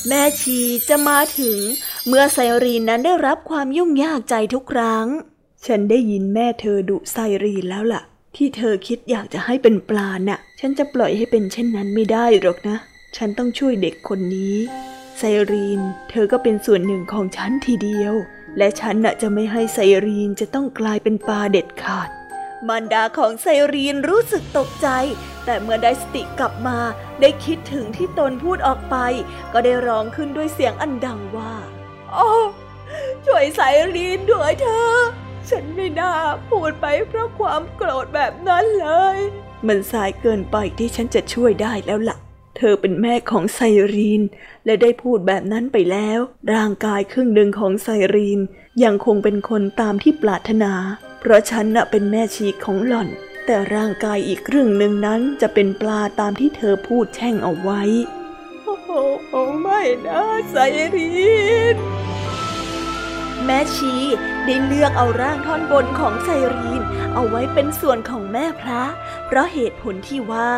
[0.09, 1.59] แม่ชีจะมาถึง
[2.07, 5.07] เมื่อไซรีนนั้นได้รับความยุ่งยากใจทุกครั้ง
[5.67, 8.03] ฉันได้ยินแม่เธอดุไซรีนแล้วล่ะ
[8.37, 12.77] ที่เธอคิดอยากจะให้เป็นปลาน่ะ ฉันจะปล่อยให้เป็นเช่นนั้นไม่ได้หรอกนะ
[13.17, 14.57] ฉันต้องช่วยเด็กคนนี้
[15.19, 18.15] ไซรีน เธอก็เป็นส่วนหนึ่งของฉันทีเดียว
[18.59, 22.09] และฉันน่ะจะไม่ให้ไซรีนจะต้องกลายเป็นปลาเด็ดขาด
[22.69, 24.89] มารดาของไซรีนรู้สึกตกใจ
[25.45, 26.79] แต่เมื่อได้สติกลับมา
[27.21, 28.97] ได้คิดถึงที่ตนพูดออกไป
[29.53, 31.55] ก็ได้ร้องขึ้นด้วยเสียงอันดังว่า
[32.13, 32.29] โอ้
[33.27, 33.61] ช่วยไซ
[33.95, 34.97] รีนด้วยเธอ
[35.51, 36.13] ฉันไม่น่า
[36.49, 39.19] พูดไปเพราะความโกรธแบบนั้นเลย
[39.67, 42.28] มันสายเกินไปที่ฉันจะช่วยได้แล้วล่ะ
[42.59, 43.61] เธอเป็นแม่ของไซ
[43.95, 44.23] รีน
[44.65, 46.19] และได้พูดแบบนั้นไปแล้ว
[46.53, 48.41] ร่างกายครึ่งหนึ่งของไซรีน
[48.85, 50.73] ยังคงเป็นคนตามที่ปรารถนา
[51.21, 53.09] เพราะฉันน่ะเป็นแม่ชีของหล่อน
[53.47, 57.83] แต่ร่างกายอีกครึ่งหนึ่งนั้นจะเป็นปลาตามที่เธอพูดแช่งเอาไว้
[58.65, 60.57] โอ้โหไม่นะไซ
[60.95, 61.11] รี
[61.75, 61.77] น
[63.45, 63.95] แม่ชี
[64.45, 66.83] ได้เลือกเอาร่างท่อนบนของไซรีน
[67.15, 68.83] เอาไว้เป็นส่วนของแม่พระ
[69.27, 70.53] เพราะเหตุผลที่ว่า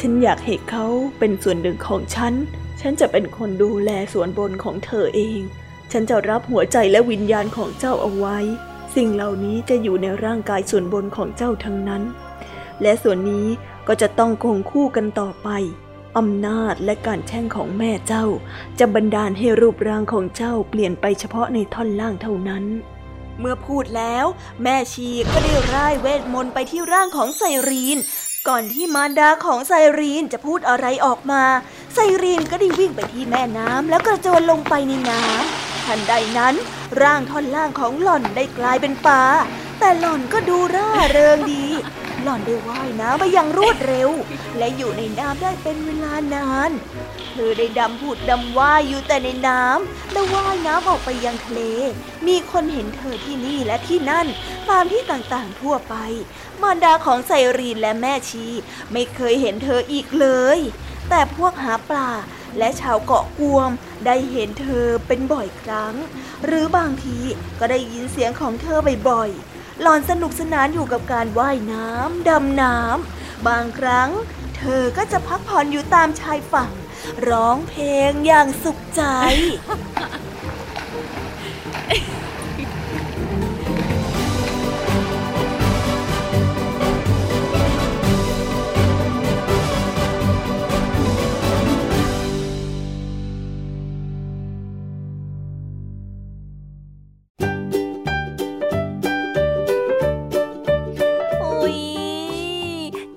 [0.00, 0.86] ฉันอยากให้เขา
[1.18, 2.34] เป็นส่วนหนึ่งของฉัน
[2.80, 5.40] ฉันจะเป็นคนดูแลส่วนบนของเธอเอง
[5.92, 8.38] ฉันจะรับหัวใจและวิญญาณของเจ้าเอาไว้
[8.96, 12.02] สิ่งเหล่านี้จะอยู่ในร่างกายส่วนบนของเจ้าทั้งนั้น
[12.82, 13.46] และส่วนนี้
[13.88, 15.48] ก็จะต้องคงคู่กันต่อไป
[16.18, 18.26] อำนาจและการแช่งของแม่เจ้า
[18.78, 22.64] จะบันดาลให้รูปร่างของเจ้าเปลี่ยนไปเฉพาะในท่อนล่างเท่านั้น
[23.38, 24.26] เมื่อพูดแล้ว
[24.62, 27.98] แม่ชีก็ได้ร่ายเวทมนต์ไปที่ร่างของไซรีน
[28.48, 31.42] ก่อนที่มารดาของไซรีนจะพูดอะไรออกมา
[31.94, 36.54] ไซรีนก็ได้วิ่งไปที่แม่น้ำแล้วกระโจนลงไปในน้ำทันใดนั้น
[37.02, 39.22] ร่างท่อนล่างของหล่อนได้กลายเป็นปลา
[39.78, 41.64] แต่หล่อนก็ดูร่าเริงดี
[42.22, 44.10] หล่อนได้ว่ายน้ำมาอย่างรวดเร็ว
[44.58, 46.70] และอยู่ในน้ำได้เป็นเวลานาน
[47.32, 51.60] เธอได้ดำผุดดำว่ายอยู่แต่ในน้ำและว่ายน้ำออกไปยังทะเล
[52.26, 54.26] มีคนเห็นเธอที่นี่และที่นั่น
[54.70, 55.94] ตามที่ต่างๆทั่วไป
[56.62, 58.46] มารดาของไซรีนและแม่ชี
[58.92, 60.58] ไม่เคยเห็นเธออีกเลย
[61.08, 62.10] แต่พวกหาปลา
[62.58, 63.70] และชาวเกาะกวม
[64.06, 65.94] ได้เห็นเธอเป็นบ่อยครั้ง
[66.44, 67.18] หรือบางที
[67.58, 69.51] ก็ได้ยินเสียงของเธอบ่อยๆ
[69.82, 74.10] หลอนสนุกสนานอยู่กับการว่ายน้ำดำน้ำบางครั้ง
[74.56, 76.72] เธอก็จะพักผ่อนอยู่ตามชายฝั่ง
[77.28, 79.02] ร้องเพลงอย่างสุขใจ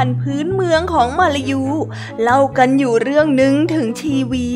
[0.00, 1.62] านพื้นเมืองของมาลายู
[2.22, 4.48] เล่ากันอยู่เรื่องหนึ่งถึงชีวี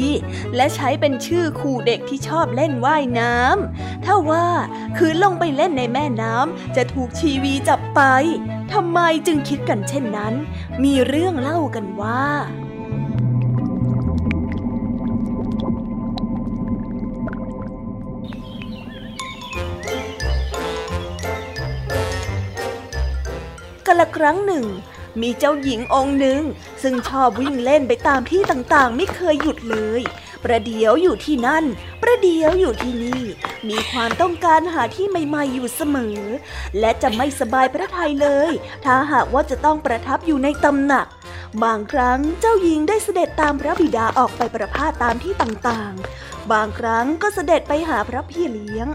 [0.56, 4.46] และใช้เป็นชื่อคู่เด็กที่ชอบเล่นว่ายน้ำถ้าว่า
[4.96, 8.00] คืนลงไปเล่นในแม่น้ำจะถูกชีวีจับไป
[8.72, 10.34] ทำไมจึงคิดกันเช่นนั้น
[10.84, 12.26] มีเรื่องเล่ากันว่า
[23.86, 24.64] กันละครั้งหนึ่ง
[25.20, 26.42] มีเจ้าหญิงองค์หนึ่ง
[26.82, 30.02] ซึ่งชอบวิ่งเล่นไปตามที่ต่างๆ ไม่เคยหยุดเลย
[30.44, 31.64] ประเดี๋ยวอยู่ที่นั่น
[32.02, 33.22] ประเดี๋ยวอยู่ที่นี่
[33.68, 36.18] มีความต้องการหาที่ใหม่ๆอยู่เสมอ
[36.80, 38.50] และจะไม่สบายพระทัยเลย
[38.84, 41.06] ถ้าหากว่าจะต้องประทับอยู่ในตำหนัก
[41.64, 48.88] บางครั้งเจ้าหญิงได้เสด็จตามพระบิดาออกไปประพาสตามที่ต่างๆ บางครั้งก็เสด็จไปหาพระพี่เลี้ยง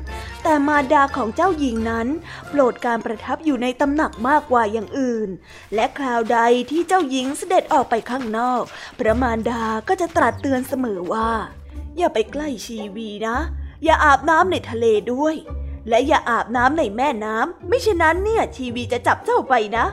[0.43, 2.07] แต่มารดาของเจ้าหญิงนั้น
[2.49, 5.29] โปรดการประทับอยู่ในตำหนักมากกว่าอย่างอื่น
[5.75, 6.39] และคราวใด
[6.71, 8.63] ที่เจ้าหญิงเสด็จออกไปข้างนอก
[8.99, 11.29] พระมารดาก็จะตรัสเตือนเสมอว่า
[11.97, 13.37] อย่าไปใกล้ชีวีนะ
[13.83, 15.35] อย่าอาบน้ำในทะเลด้วย
[15.89, 19.85] และอย่าอาบน้ำในแม่น้ำ ไม่เช่นนั้นเนี่ยชีวีจะจับเจ้าไปนะ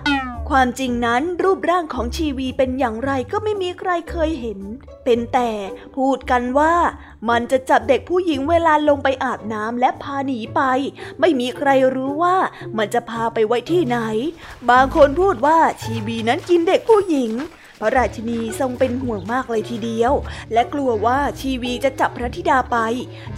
[0.50, 4.60] ความจริงนั้นรูปร่างของชีวีเป็นอย่างไรก็ไม่มีใครเคยเห็น
[5.04, 5.50] เป็นแต่
[5.96, 6.74] พูดกันว่า
[7.28, 10.62] มันจะจับเด็กผู้หญิงเวลาลงไปอาบน้ำและพาหนีไป
[11.20, 12.36] ไม่มีใครรู้ว่า
[12.78, 13.98] มันจะพาไปไว้ที่ไหน
[14.70, 17.32] บางคนพูดว่าชีวีนั้นกินเด็กผู้หญิง
[17.80, 20.12] พระราชินีทรงเป็นห่วงมากเลยทีเดียว
[20.52, 22.76] และกลัวว่าชีวีจะจับพระธิดาไป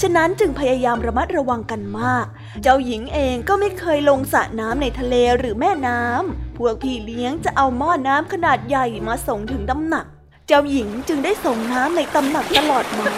[0.01, 2.27] ฉะนั้นจึงพยายามระมัดระวังกันมาก
[2.62, 10.07] เจ้าหญิงเองก็ไม่เคยลงสระน้ำในทะเลหรือแม่น้ำพวกพี่เลี้ยงจะเอาหม้อน้ำขนาดใหญ่มาส่งถึงตำหนัก
[10.48, 13.11] เจ้าหญิงจึงได้ส่งน้ำในตำหนักตลอดมา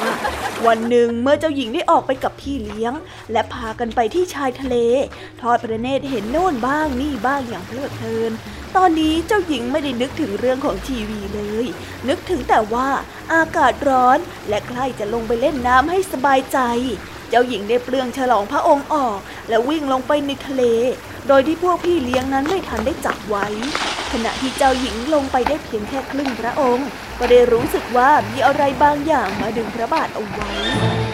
[0.67, 2.93] วันหนึ่งเมื่อเจ้าหญิงได้ออกไปกับพี่เลี้ยง
[3.33, 4.77] และพากันไปที่ชายทะเล
[5.41, 8.33] ทอดพระเนตรเห็นโน่นบ้างนี่บ้างอย่างเพลิดเพลิน
[8.77, 11.67] ตอนนี้เจ้าหญิงไม่ได้นึกถึงเรื่องของทีวีเลย
[12.09, 12.89] นึกถึงแต่ว่า
[13.33, 16.59] อากาศร้อนและใกล้จะลงไปเล่นน้ำให้สบายใจ
[17.31, 20.63] เจ้าหญิงได้เปลืองฉลองพระองค์ออก และวิ่งลงไปในทะเล
[21.29, 23.47] โดยที่พวกพี่เลี้ยงนั้นไม่ทันได้จับไว้
[24.13, 30.51] ขณะที่เจ้าหญิงลงไปได้เพียงแค่ครึ่งพระองค์ ก็ได้รู้สึกว่ามีอะไรบางอย่างมาดึงพระบาทเอาไว้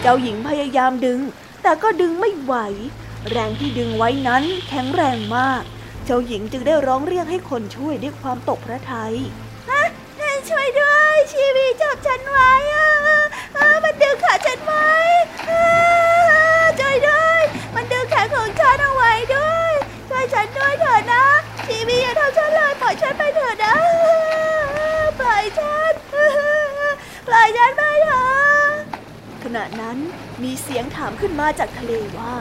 [0.01, 1.19] เจ้าหญิงพยายามดึง
[1.63, 2.53] แต่ก็ดึงไม่ไหว
[3.29, 5.63] แรงที่ดึงไว้นั้นแข็งแรงมาก
[6.09, 9.15] เจ้าหญิงจึงได้ร้องเรียกให้คนช่วยด้วยความตกพระทัย
[9.69, 9.83] ฮะ
[10.49, 12.89] ช่วยด้วย ชีวีจับฉันไว้อะ
[13.83, 14.89] มันดึงขาฉันไว้
[16.79, 17.41] ช่วยด้วย
[17.75, 19.73] มันดึงแขนของฉันเอาไว้ด้วย
[20.09, 21.23] ช่วยฉันด้วยเถอะนะ
[21.65, 23.75] ชีวีอย่าทำฉันเลยปล่อยฉันไปเถอะนะ
[25.19, 25.93] ปล่อยฉัน
[27.27, 28.69] ปล่อยฉันไปเถอะ
[29.43, 29.97] ขณะนั้น
[30.43, 32.33] มีเสียงถามขึ้นมาจากทะเลว่า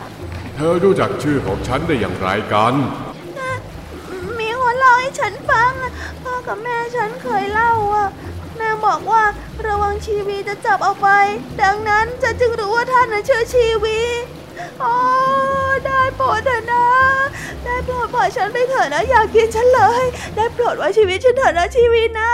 [0.54, 3.15] เธอรู้จักชื่อของฉันได้อย่างไรกันมีคนเล่า
[5.06, 5.72] ให้ฉันฟัง
[6.22, 8.08] พ่อกับแม่ฉันเคยเล่าอะ
[8.56, 9.22] แม่บอกว่า
[9.66, 11.08] ระวังชีวีจะจับเอาไป
[11.62, 13.98] ดังนั้นฉันจึงรู้ว่าท่านน่ะชื่อชีวี
[14.80, 14.92] โอ้
[15.86, 16.86] ได้โปรดเถอะนะ
[17.64, 20.04] ได้โปรดปล่อยฉันไปเถอะนะ อย่ากินฉันเลย
[20.36, 22.30] ได้โปรดไว้ชีวิตฉันเถอะนะชีวีนะ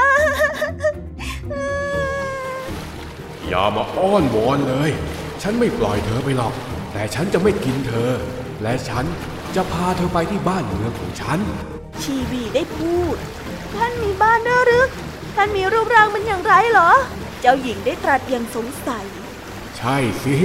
[3.49, 4.91] อย่ามาอ้อนวอนเลย
[5.43, 6.55] ฉันไม่ปล่อยเธอไปหรอก
[6.93, 8.13] แต่ฉันจะไม่กินเธอ
[8.63, 9.05] และฉัน
[9.57, 11.41] จะพาเธอไปที่บ้านเมืองของฉัน
[12.01, 13.17] ชีวีได้พูด
[13.77, 14.85] ท่านมีบ้านด้วยหรือ
[15.37, 16.91] ท่านมีรูปร่างเป็นอย่างไรเหรอ
[17.41, 19.05] เจ้าหญิงได้ตรัสอย่างสงสัย
[19.79, 20.37] ใช่สิ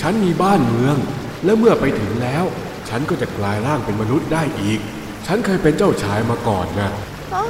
[0.00, 0.96] ฉันมีบ้านเมือง
[1.44, 2.44] และเมื่อไปถึงแล้ว
[2.88, 4.80] ฉันก็จะกลายร่างเป็นมนุษย์ได้อีก
[5.26, 6.90] ฉันเคยเป็นเจ้าชายมาก่อนนะ
[7.30, 7.42] โอ้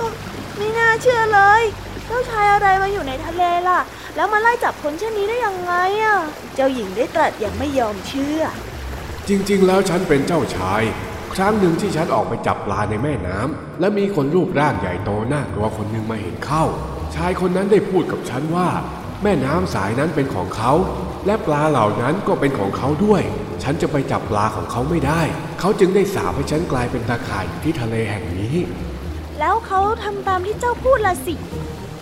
[0.57, 1.63] ไม่น่าเชื่อเลย
[2.07, 3.81] เจ้าชายอะไรมาอยู่ในทะเลล่ะ
[4.17, 6.19] แล้วมาไล่จับคนเช่นนี้ได้ยังไงอะ
[6.55, 8.41] เจ้าหญิงได้ตรัสอย่างไม่ยอมเชื่อ
[9.29, 10.83] จริง ๆ แล้วฉันเป็นเจ้าชาย
[11.37, 16.65] ครั้งหนึ่งที่ฉันออกไปจับปลาในแม่น้ำและมีคนรูปร่างใหญ่โตน่ากลัวคนหนึ่งมาเห็นเข้า
[17.15, 18.69] ชายคนนั้นได้พูดกับฉันว่า
[19.23, 20.73] แม่น้ำสายนั้นเป็นของเขา
[21.27, 23.23] และปลาเหล่านั้นก็เป็นของเขาด้วย
[23.63, 25.23] ฉันจะไปจับปลาของเขาไม่ได้
[25.61, 28.57] เขาจึงได้สาปให้ฉันกลายเป็นตาข่ายอยู่ที่ทะเลแห่งนี้
[29.39, 31.35] แล้วเขาทำตามที่เจ้าพูดละสิ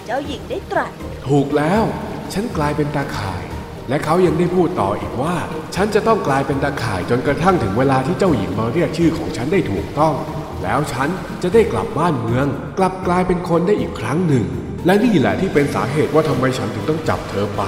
[0.05, 0.91] เจ้าหญิงได้ตรัส
[1.29, 1.85] ถูกแล้ว
[2.33, 3.43] ฉันกลายเป็นตาข่าย
[3.93, 5.37] และเขายังได้พูดต่ออีกว่า
[5.75, 10.15] ฉันจะต้องกลายเป็นตาข่ายจนกระทั่งถึงเวลาที่เจ้าหญิงมาเรียกชื่อของฉันได้ถูกต้อง
[10.63, 11.09] แล้วฉัน
[11.43, 12.47] จะได้กลับบ้านเมือง
[12.79, 14.45] กลับกลายเป็นคนได้อีกครั้งหนึ่ง
[14.87, 17.63] และนี่แหละที่เป็นสาเหตุว่าทำไมฉันถึงต้องจับเธอไป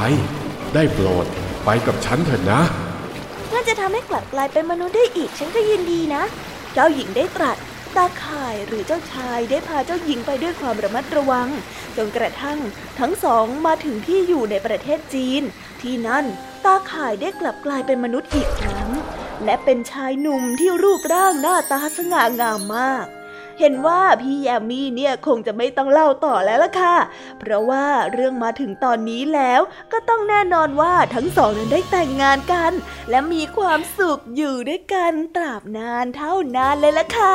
[0.75, 1.27] ได้โปรด
[1.65, 2.61] ไปกับฉันเถอะนะ
[3.51, 6.23] ถ้าจะทำให้กลับกลายเป็นมนุษย์ได้อีกฉันก็ยินดีนะ
[6.75, 7.57] เจ้าหญิงได้ตรัส
[7.97, 11.49] ตาข่ายหรือเจ้าชายได้พาเจ้าหญิงไปด้วยความระมัดระวัง
[11.97, 12.59] จนกระทั่ง
[13.01, 15.43] ทั้งสองมาถึงที่อยู่ในประเทศจีน
[15.83, 16.25] ที่นั่น
[16.65, 18.89] ตาข่ายได้กลับกลายเป็นมนุษย์อีกครั้ง
[19.45, 23.07] และเป็นชายหนุ่มที่รูปร่างหน้าตาสง่างามมาก
[23.61, 26.97] เห็นว่าพี่แยมมี่เนี่ยคงจะไม่ต้องเล่าต่อแล้วล่ะค่ะ
[27.39, 29.61] เพราะว่าเรื่องมาถึงตอนนี้แล้ว
[29.93, 32.73] ก็ต้องแน่นอนว่าทั้งสองนั้นได้แต่งงานกัน
[33.11, 37.35] และมีความสุขอยู่ด้วยกันตราบนานเท่านานเลยล่ะค่ะ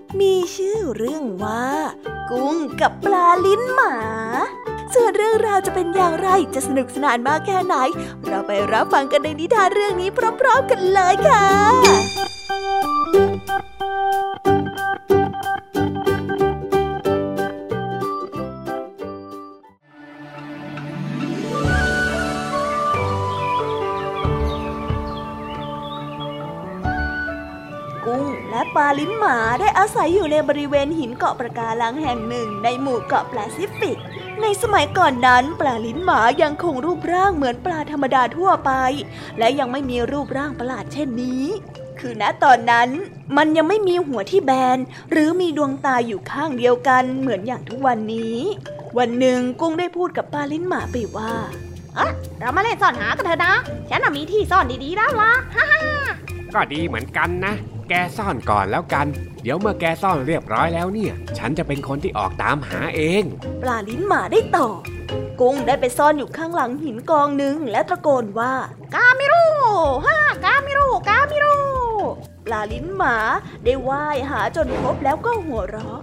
[0.19, 1.65] มีชื่อเรื่องว่า
[2.29, 3.95] กุ้งกับปลาลิ้นหมา
[4.93, 7.75] ส่วนเรื่องราวจะเป็นอย่างไรจะสนุกสนานมากแค่ไหน
[8.25, 10.09] เราไปรับฟังกันในนิทานเรื่องนี้
[10.41, 11.45] พร้อม ๆ กันเลยค่ะ
[28.61, 33.97] และปลาลิ้นหมาได้อาศัยอยู่ในบริเวณหินเกาะปะการังแห่งหนึ่งในหมู่เกาะแปซิฟิก
[34.41, 38.71] ในสมัยก่อนนั้น ปลาลิ้นหมายังคงรูปร่างเหมือนปลาธรรมดาทั่วไป
[39.37, 41.43] และยังไม่มีรูปร่างประหลาดเช่นนี้
[41.99, 42.89] คือณตอนนั้น
[43.37, 44.77] มันยังไม่มีหัวที่แบน
[45.11, 48.37] หรือมีดวงตาอยู่ข้างเดียวกันเหมือนอย่างทุกวันนี้
[48.97, 51.33] วันหนึ่งกุ้งได้พูดกับปลาลิ้นหมาไปว่า
[51.97, 52.07] อะ
[52.39, 53.53] เรามาเล่นซ่อนหากันเถอะนะ
[53.89, 55.33] ฉันน่ะมีที่ซ่อนดีๆแล้วล่ะ
[56.53, 57.55] ก็ดีเหมือนกันนะ
[57.93, 59.07] แกซ่อนก่อนแล้วกัน
[59.43, 63.23] เดี๋ยวเมื่อแกซ่อนเรียบร้อยแล้วเนี่ย ฉันจะเป็นคนที่ออกตามหาเอง
[63.61, 64.79] ปลาลิ้นหมาได้ตอบ
[65.39, 68.53] กุ้งได้ไปซ่อนอยู่ข้างหลังหินกองหนึ่งและตะโกนว่า
[68.95, 69.45] กามิรุ
[70.05, 71.57] ฮ่ากามิรุกามิรุ
[72.45, 73.15] ปลาลิ้นหมา
[73.63, 76.01] ได้ว่ายหาจนพบแล้วก็หัวเราะ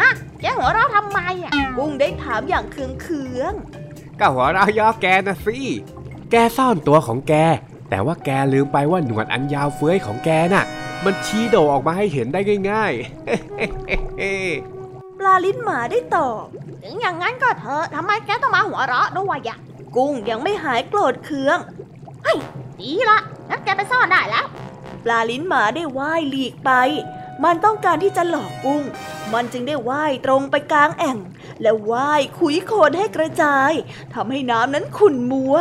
[0.00, 3.52] อะแกหัวเราะทำไมอะ กุ้งได้ถามอย่างเคืองเคือง
[4.20, 5.58] ก็หัวเราะย่อแกนะสิ
[6.30, 7.34] แกซ่อนตัวของแก
[7.92, 10.64] แต่ว่าแกลืมไปว่าหนวดอันยาวเฟ้ยของแกน่ะ
[11.04, 16.44] มันชี้โดออกมาให้เห็นได้ง่ายๆๆปลาลิ้นหมาได้ตอบ
[16.82, 19.58] ถึงอย่างนั้นก็เถอะทำไมแกต้องมาหัวเราะด้วยอะ
[19.96, 21.58] กุ้งยังไม่หายโกรธเคือง
[22.80, 24.46] ดีละงั้นแกไปซ่อนได้แล้ว
[25.04, 26.70] ปลาลิ้นหมาได้ว่ายหลีกไป
[27.44, 28.82] มันต้องการที่จะหลอกกุ้ง
[29.32, 31.18] มันจึงได้ว่ายตรงไปกลางแอ่ง
[31.62, 33.72] และว่ายขุยโคลนให้กระจาย
[34.14, 35.56] ทำให้น้ำนั้นขุ่นมัว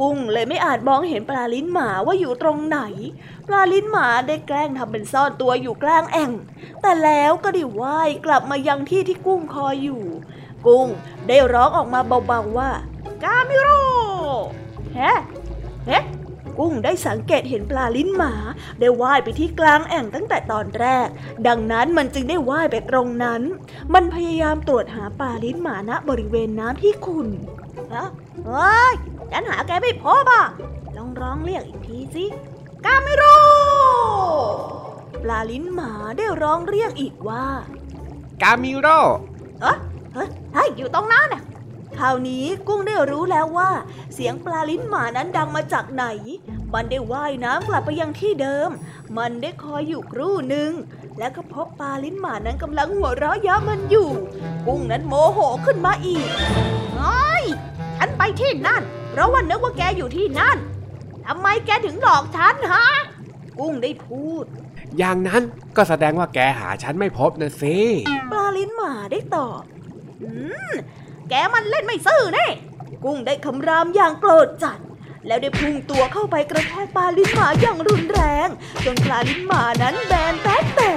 [0.00, 2.80] กุ้งเลยไม่อาจมองเห็นปลาลิ้นหมาว่าอยู่ตรงไหน
[3.48, 6.30] ปลาลิ้นหมาได้แกล้งทำเป็นซ่อนตัวอยู่กลางแอ่ง
[6.80, 10.02] แต่แล้วก็ได้ว่ายกลับมายังที่ที่กุ้งคอยอยู่
[10.66, 10.86] กุ้ง
[11.28, 12.70] ได้ร้องออกมาเบาๆว่า
[13.22, 13.78] กามิโรุ
[14.94, 15.12] เฮ้
[15.86, 15.98] เฮ้
[16.58, 18.34] กุ้งได้สังเกตเห็นปลาลิ้นหมา
[18.80, 21.08] ได้ว่ายไปที่กลางแอ่งตั้งแต่ตอนแรก
[21.46, 23.42] ดังนั้นมันจึงได้ว่ายไปตรงนั้น
[23.94, 27.28] มันพยายามตรวจหาปลาลิ้นหมาณบริเวณน้ำที่ขุ่น
[27.94, 28.06] ฮะ
[28.46, 28.94] เฮ้ย
[29.32, 30.44] ฉันหาแกไม่พบอะ
[30.96, 32.24] ลองร้องเรียกอีกทีสิ
[32.84, 33.44] กาไม่รู้
[35.22, 37.46] ปลาลิ้นหมาได้ร้องเรียกอีกว่า
[38.42, 38.88] กามิโร
[39.60, 39.76] เอะ
[40.14, 41.42] เฮ้ยเฮ้ยอยู่ตรงนั้นน่ะ
[41.96, 43.70] คราวนี้กุ้งได้รู้แล้วว่า
[44.14, 46.04] เสียงปลาลิ้นหมานั้นดังมาจากไหน
[46.72, 48.68] มันได้ว่ายน้ำกลับไปยังที่เดิม
[49.16, 50.72] มันได้คอยอยู่ครู่หนึ่ง
[51.18, 54.08] และก็พบปลาลิ้นหมานั้นกำลังหัวเราะเยาะมันอยู่
[54.66, 56.26] กุ้งนั้นโมโหขึ้นมาอีก
[56.94, 57.44] เฮ้ย
[57.98, 60.58] ฉันไปที่นั่นพเพราะว่านึกว่าแกอยู่ที่นั่น
[61.26, 62.86] ทำไมแกถึงหลอกฉันฮะ
[63.58, 64.44] กุ้งได้พูด
[64.98, 65.42] อย่างนั้น
[65.76, 67.76] ก็แสดงว่าแกหาฉันไม่พบนะสิ
[68.30, 69.62] ปลาลิ้นหมาได้ตอบ
[70.22, 70.30] อื
[70.70, 70.72] ม
[71.30, 72.46] แกมันเล่นไม่ซื่อแน่
[73.04, 74.78] กุ้งได้คำรามอย่างโกรธจัด
[75.26, 78.48] แล้วได้พุ่งตัวเข้าไปกระแทกปลาลิ้นหมาอย่างรุนแรง
[78.84, 80.94] จนปลาลิ้นหมานั้นแบนแต๊ะแต่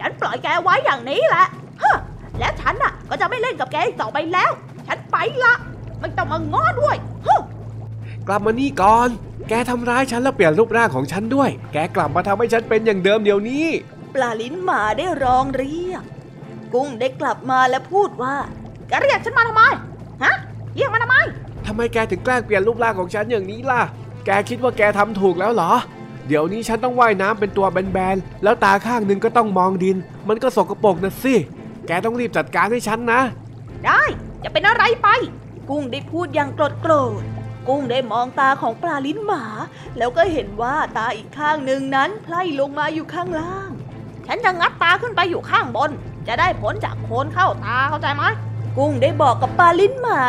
[0.00, 1.46] ฉันปล่อยแกไว้อย่างนี้แหละ
[1.82, 1.96] ฮะ
[2.38, 4.50] และฉันน่ะ ก็จะไม่เล่นกับแกอีกต่อไปแล้ว
[4.86, 5.54] ฉันไปละ
[6.00, 6.96] ไม่ต้องมาง้อด้วย
[7.26, 7.40] ฮะ
[8.26, 9.08] กลับมานี่ก่อน
[9.48, 13.66] แกทำร้ายฉันแล้วเปลี่ยนรูปร่างของฉันด้วย แกกลับมาทำให้ฉันเป็นอย่างเดิมเดี๋ยวนี้
[14.14, 16.02] ปลาลิ้นหมาได้ร้องเรียก
[16.74, 18.34] กุ้งได้กลับมาและพูดว่า
[18.88, 19.62] แกเรียกฉันมาทำไม
[20.24, 20.34] ฮะ
[20.76, 21.16] เรียกมาทำไม
[21.66, 23.82] ทำไมแกถึงแกล้งเปลี่ยนรูปร่างของฉันอย่างนี้ล่ะ
[24.26, 25.72] แกคิดว่าแกทำถูกแล้วเหรอ
[26.28, 29.96] เดี๋ยวนี้ฉันต้องว่ายน้ำเป็นตัวแบนๆ แล้วตาข้างหนึงก็ต้องมองดิน
[30.28, 31.34] มันก็สกปรกนะสิ
[31.88, 33.20] แกต้องรีบจัดการให้ฉันนะ
[33.84, 34.02] ได้
[34.44, 35.08] จะเป็นอะไรไป
[35.70, 37.22] กุ้งได้พูดอย่างโกรธโกรธ
[37.68, 39.44] กุ้งได้มองตาของปลาลิ้นหมา
[39.98, 43.70] แล้วก็เห็นว่าตาอีกข้างหนึ่งนั้นไพล่ลงมาอยู่ข้างล่าง
[44.26, 45.90] ฉันจะงัดตาขึ้นไปอยู่ข้างบน
[46.28, 48.24] จะได้ผลจากโคนเข้าตาเข้าใจไหม
[48.78, 50.22] กุ้งได้บอกกับปลาลิ้นหมา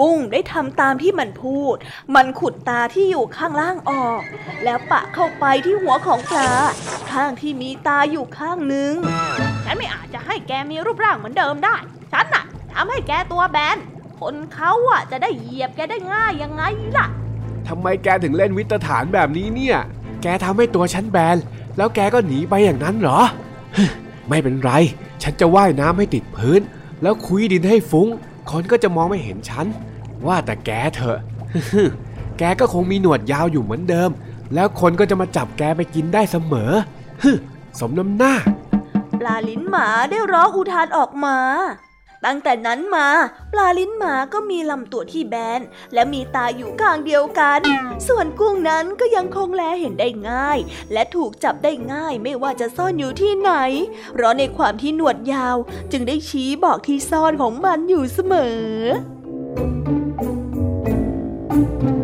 [0.00, 1.76] กุ้งได้ทำตามที่มันพูด
[2.14, 4.20] มันขุดตาที่อยู่ข้างล่างออก
[4.64, 6.50] แล้วปะเข้าไปที่หัวของปลา
[7.12, 8.92] ข้างที่มีตาอยู่ข้างหนึ่ง
[9.64, 11.76] ฉันไม่อาจจะให้แกมีรูปร่างเหมือนเดิมได้
[12.12, 13.76] ฉันน่ะทำให้แกตัวแบน
[14.20, 16.62] คนเขาอะจะได้เหยียบแกได้ง่ายยังไง
[16.98, 17.06] ล่ะ
[17.68, 19.78] ทำไมแกถึงเล่นวิตฐานแบบนี้เนี่ย
[20.22, 21.36] แกทำให้ตัวฉันแบน
[21.76, 23.20] แล้วแกก็หนีไปอย่างนั้นเหรอ
[24.28, 24.70] ไม่เป็นไร
[25.22, 26.60] ฉันจะว่ายน้ำให้ติดพื้น
[27.02, 28.08] แล้วคุยดินให้ฟุ้ง
[28.50, 29.66] คนก็จะมองไม่เห็นฉัน
[30.26, 31.18] ว่าแต่แกเถอะ
[32.38, 34.10] แกก็คงมีหนวดยาวอยู่เหมือนเดิม
[34.54, 36.72] แล้วคนก็จะมาจับแกไปกินได้เสมอ
[37.22, 37.30] ฮึ
[37.80, 38.34] สมน้ำหน้า
[39.20, 41.36] ปลาลิ้นหมาได้ร้องอุทานออกมา
[42.24, 43.08] ตั้งแต่นั้นมา
[43.52, 45.60] ปลาลิ้นหมาก็มีลำตัวที่แบน
[45.94, 47.60] และมีตาอยู่ข้างเดียวกัน
[48.08, 50.58] ส่วนกุ้งนั้นก็ยังคงแลเห็นได้ง่าย
[50.92, 53.52] และถูกจับได้ง่ายไม่ว่าจะซ่อนอยู่ที่ไหน
[54.12, 55.56] เพราะในความที่หนวดยาว
[55.92, 58.64] จึงได้ชี้บอกที่ซ่อนของมันอยู่เสมอ
[61.54, 62.03] ว้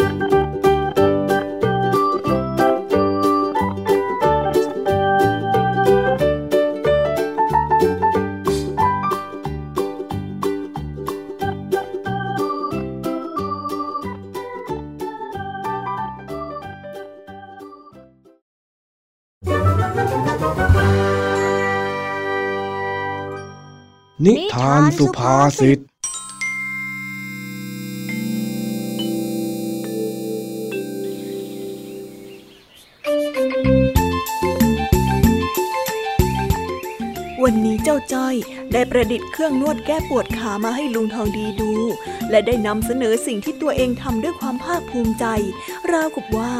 [24.25, 25.79] นิทานสุภาษิต
[37.43, 38.35] วันนี้เจ้าจ้อย
[38.73, 41.73] ได้ประดิษฐ์เครื่องนวดแก้ปวดขามาให้ลุงทองดีดู
[42.29, 45.25] และได้นำเสนอสิ่งที่ตัวเองทำด้วยความภาคภูมิใจ
[45.91, 46.53] ราวกับว่า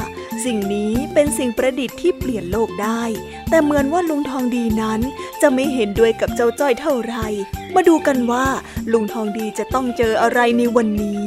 [0.46, 3.02] สิ่งนี้เป็นสิ่งประดิษฐ์ที่เปลี่ยนโลกได้
[3.50, 5.02] แต่เหมือนว่าลุงทองดีนั้น
[5.42, 7.28] จะไม่เห็นด้วยกับเจ้าจ้อยเท่าไหร่
[7.76, 8.46] มาดูกันว่า
[8.92, 11.26] ลุงทองดีจะต้องเจออะไรในวันนี้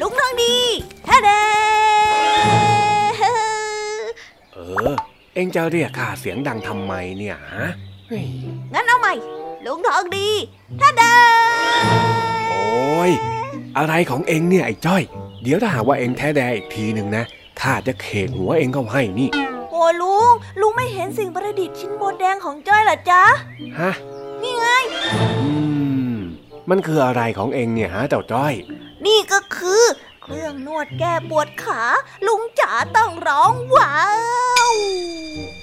[0.00, 0.56] ลุงทองดี
[1.06, 1.30] ท่าเด
[4.54, 4.58] เอ
[4.90, 4.94] อ
[5.34, 7.68] เอ็งจะเรียกข้าเสียงดังทำไมเนี่ยฮะ
[8.08, 8.24] เฮ้ย
[8.72, 9.14] งั้นเอาใหม่
[9.66, 10.28] ลุงทองดี
[10.80, 11.04] ท่าเด
[12.50, 13.10] โอ้ย
[13.78, 15.02] อะไรของเอ็งเนี่ยไอ้จ้อย
[15.42, 17.24] เดี๋ยวถ้าหากว่าเอ็งแท้แดอีกทีหนึ่งนะ
[17.60, 19.28] ข้าจะเขกหัวเอ็งเข้าให้นี่
[19.70, 23.22] โอ้ลุง ลุงไม่เห็นสิ่งประดิษฐ์ชิ้นโบนแดงของจ้อยเหรอจ๊ะ
[23.80, 23.92] ฮะ
[24.42, 24.66] นี่ไง
[25.40, 25.50] อื
[26.16, 26.18] ม
[26.70, 28.54] มันคืออะไรของเอ็งเนี่ยฮะเจ้าจ้อย
[29.06, 29.82] นี่ก็คือ
[30.22, 31.82] เครื่องนวดแก้ปวดขา
[32.26, 33.98] ลุงจ๋าต้องร้องว้า
[34.68, 34.72] ว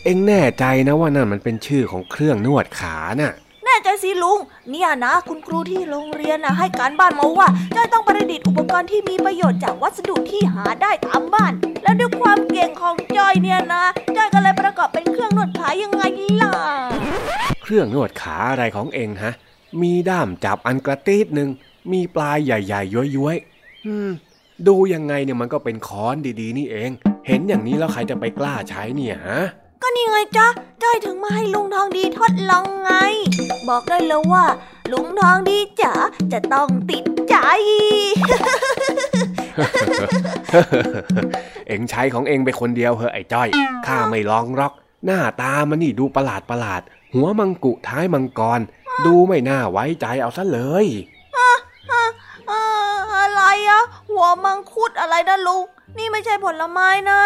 [0.06, 11.54] เอ็งแน่ใจนะว่านั่นมันเป็นชื่อของเครื่องนวดขาน่ะแน่ใจสิลุง เนี่ยนะ คุณครูที่โรงเรียนนะให้การบ้านมาว่าจอยต้องประดิษฐ์อุปกรณ์ที่มีประโยชน์จากวัสดุที่หาได้ตามบ้าน
[11.84, 13.84] และด้วยความเก่งของจอยเนี่ยนะ
[14.16, 16.04] จอยก็เลยประกอบเป็นเครื่องนวดขายังไง
[16.42, 16.52] ล่ะ
[17.64, 19.34] เครื่องนวดขาอะไรของเองฮะ
[19.82, 21.50] มีด้ามจับอันกระตีดหนึ่ง
[21.92, 24.10] มีปลายใหญ่ๆย้อยๆอืม
[24.68, 26.90] ดูยังไงเนี่ยมันก็เป็นค้อนดีๆ นี่เอง
[27.28, 29.42] เห็นอย่างนี้แล้วใครจะไปกล้าใช้เนี่ยฮะ
[29.82, 30.48] ก็นี่ไงจ๊ะ
[30.84, 32.92] จ้อยถึงมาให้ลุงทองดีทดลองไง
[33.70, 34.46] บอกได้เลยว่า
[34.92, 35.94] ลุงทองดีจ๋า
[36.34, 37.36] จะต้องติดใจ
[41.68, 43.48] เอ็งใช้ของเอ็งไปคนเดียวเหอะไอ้จ้อย
[43.88, 44.74] ข้าไม่ลองหรอก
[45.06, 46.82] หน้าตามันนี่ดูประหลาดประหลาด
[47.14, 48.60] หัวมังกุท้ายมังกร
[49.06, 50.86] ดูไม่น่าไว้ใจเอาซะเลย
[51.38, 52.64] อ่า
[53.16, 55.66] อะไรอะหัวมังคุดอะไรนะลุง
[55.98, 57.22] นี่ไม่ใช่ผลไม้นะ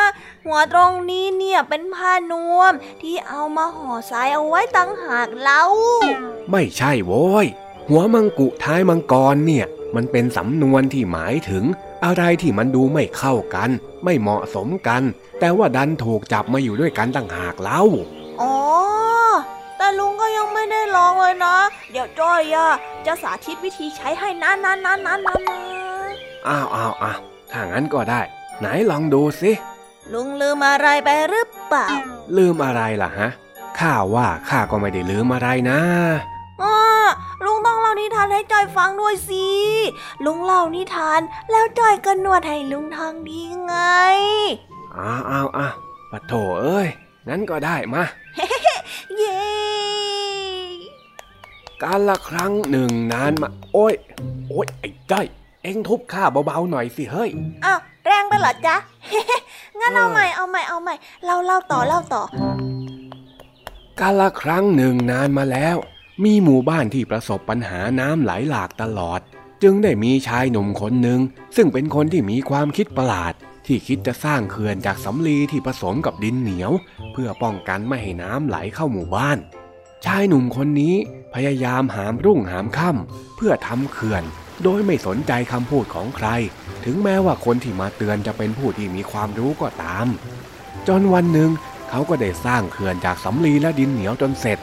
[0.46, 5.64] หัวตรงนี้เนี่ยเป็นผ้านวม ที่เอามาห่อทรายเอาไว้ตั้งหากเล่า
[6.52, 7.46] ไม่ใช่โว้ย
[7.90, 11.64] หัวมังกุท้ายมังกรเนี่ย มันเป็นสำนวนที่หมายถึง
[12.06, 13.70] อะไรที่มันดูไม่เข้ากัน
[14.04, 15.02] ไม่เหมาะสมกัน
[15.40, 17.82] แต่ว่าดันถูกจับมาอยู่ด้วยกันต่างหากเล่า
[18.42, 18.56] อ๋อ
[19.78, 21.58] แต่ลุงก็ยังไม่ได้ลองเลยนะ
[21.92, 22.70] เดี๋ยวจ้อยอะ
[23.06, 27.20] จะสาธิตวิธีใช้ให้นานๆๆๆๆๆอ้าวอ้าวอ้าว
[27.52, 28.22] ถ้างั้นก็ได้
[28.60, 29.52] ไหนลองดูสิ
[30.14, 31.88] ลุงลืมอะไรไปหรือเปล่า
[32.38, 33.30] ลืมอะไรล่ะฮะ
[33.80, 35.80] ข้าว่าข้าก็ไม่ได้ลืมอะไรนะ
[36.62, 36.78] อ่า
[37.46, 39.48] ลุงต้องเล่านิทานให้จอยฟังด้วยสิ
[40.26, 43.76] ลุงเล่านิทานแล้วจอยก็นวดให้ลุงทางดีไง
[44.98, 45.76] อ้าวอ้าวอ้าว
[46.12, 46.88] ปะโถเอ้ย
[47.28, 48.04] งั้นก็ได้มา
[49.18, 49.40] เย้
[51.84, 53.94] การละครั้งหนึ่งนานมา โอ้ย
[54.50, 55.26] โอ้ยไอ้จ้อย
[55.66, 57.30] เอ็งทุบข้าเบาๆหน่อยสิเฮ้ย
[57.66, 58.76] อ้าวแรงไปเหรอจ๊ะ
[59.80, 60.96] งั้นเอาเออใหม่เอาใหม่เอาใหม่
[61.26, 62.24] เล่าเล่าต่อเล่าต่อ
[64.00, 65.76] การละครั้งหนึ่งนานมาแล้ว
[66.24, 69.20] มีหมู่บ้านที่ประสบปัญหาน้ำไหลหลากตลอด
[69.64, 71.20] จึงได้มีชายหนุ่มคนหนึ่ง
[71.56, 73.34] ซึ่งเป็นคนที่มีความคิดประหลาด
[73.66, 76.72] ที่คิดจะสร้างเขื่อนจากสำลีที่ผสมกับดินเหนียว
[77.14, 79.38] เพื่อป้องกันไม่ให้น้ำไหลเข้าหมู่บ้าน
[80.06, 80.96] ชายหนุ่มคนนี้
[81.34, 84.24] พยายามหามรุ่งหามค่ำเพื่อทำเขื่อน
[84.64, 86.28] โดยไม่สนใจคำพูดของใคร
[86.86, 90.08] ถึงแม้ว่าคนที่มาเตือนจะเป็นผู้ที่มีความรู้ก็ตาม
[90.88, 91.50] จนวันหนึ่ง
[91.90, 94.60] เขาก็ได้สร้างเขื่อนจากสำลีและดินเหนียวจนเสร็จ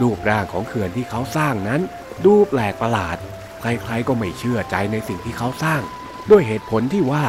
[0.00, 1.80] รูปร่างของเขื่อนที่เขาสร้างนั้น
[2.24, 3.16] ดูแปลกประหลาด
[3.60, 5.82] ใครๆก็ไม่เชื่อใจในสิ่งที่เขาสร้าง
[6.30, 7.24] ด้วยเหตุผลที่ว่า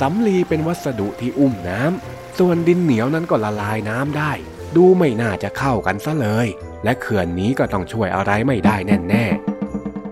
[0.00, 4.32] สำลีเป็นวัสดุที่อุ้มน้ำ ส่วนดินเหนียวนั้นก็ละลายน้ำได้
[4.76, 6.46] ดูไม่น่าจะเข้ากันซะเลย
[6.84, 9.45] และเขื่อนนี้ก็ต้องช่วยอะไรไม่ได้แน่ๆ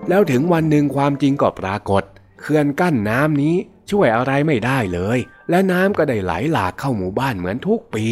[0.09, 2.03] แล้วถึงวันหนึ่งความจริงก็ปรากฏ
[2.39, 3.55] เขื่อนกั้นน้ำนี้
[3.91, 8.05] ช่วยอะไรไม่ได้เลย และน้ำก็ได้ไหลหลากเข้าหมู่บ้านเหมือนทุกปี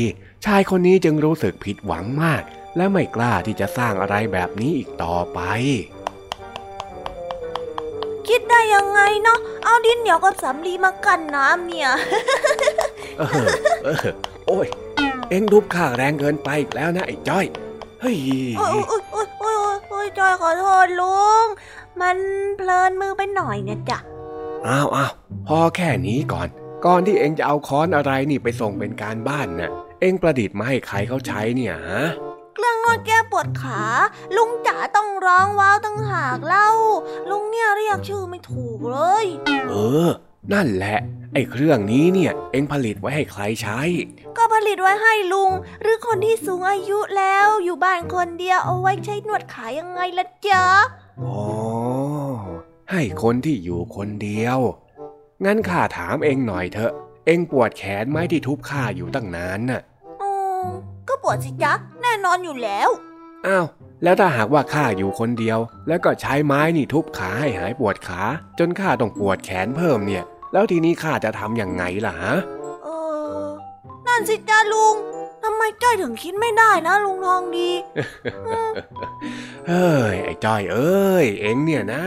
[0.46, 2.44] ชายคนนี้จึงรู้สึกผิดหวังมาก
[2.76, 5.40] และไม่กล้าที่จะสร้างอะไรแบบนี้อีกต่อไป
[8.28, 11.90] คิดได้ยังไงเนาะเอาดินเหนียวกับสำลีมากันน้ำเนี่ย
[13.20, 13.48] เออ
[13.84, 14.08] เออ
[14.48, 14.68] โอ้ย
[15.30, 17.46] เอ็งทุบข้าแรงเกินไปอีกแล้วนะไอ้จ้อย
[18.02, 18.18] เฮ้ย
[18.58, 21.46] โอ้ยโอ้ยโอ้ยโอ้ยโอ้ยโอ้ยจอยขอโทษลุง
[22.02, 22.18] มัน
[22.58, 24.00] เพลินมือไปหน่อยเนี่ยจ้ะ
[24.68, 25.12] อ้าวอ้าว
[25.48, 26.48] พอแค่นี้ก่อน
[26.86, 29.72] ก่อนที่เอ็งจะเอาค้อนอะไรนี่ไปส่งเป็นการบ้านน่ะ
[30.02, 32.04] เอ็งประดิษฐ์มาให้ใครเขาใช้เนี่ยฮะ
[32.56, 33.82] เครื่องนวดแก้ปวดขา
[34.36, 36.70] ลุงจ๋าต้องร้องว้าวตั้งหากเล่า
[37.30, 39.26] ลุงเนี่ยเรียกชื่อไม่ถูกเลย
[39.70, 39.76] เอ
[40.08, 40.10] อ
[40.54, 40.98] นั่นแหละ
[41.34, 43.80] ไอ้เครื่องนี้เนี่ย เอ็งผลิตไว้ให้ใครใช้
[44.38, 50.66] ก็ผลิตไว้ให้ลุง หรือคนที่สูงอายุแล้วอยู่บ้านคนเดียวเอาไว้ใช้นวดขายังไงล่ะจ๊ะ
[51.22, 51.38] อ๋อ
[52.92, 54.60] ให้คนที่อยู่คนเดียว
[55.46, 56.92] งั้นข้าถามเอ็งหน่อยเถอะ
[57.26, 59.82] เอ็งปวดแขนไหมที่ทุบข้าอยู่ตั้งนานน่ะ
[60.22, 60.32] อ๋อ
[61.08, 62.90] ก็ปวดสิจ๊ะแน่นอนอยู่แล้ว
[63.48, 63.66] อ้าว
[64.04, 68.22] แล้วถ้าหากว่าข้าอยู่คนเดียว แล้วก็ใช้ไม้นี่ทุบขาให้หายปวดขา
[68.60, 72.36] จนข้าต้องปวดแขนเพิ่มเนี่ย แล้วทีนี้ข้าจะทำยังไงล่ะฮะ
[72.84, 72.88] เอ
[73.44, 73.48] อ
[74.08, 74.96] นั่นสิจ้าลุง
[75.44, 77.70] ทำไมจ้อยถึงคิดไม่ได้นะลุงทองดี
[79.68, 82.04] เฮ้ยไอ้จ้อยเอ้ยเอ็งเนี่ยนะ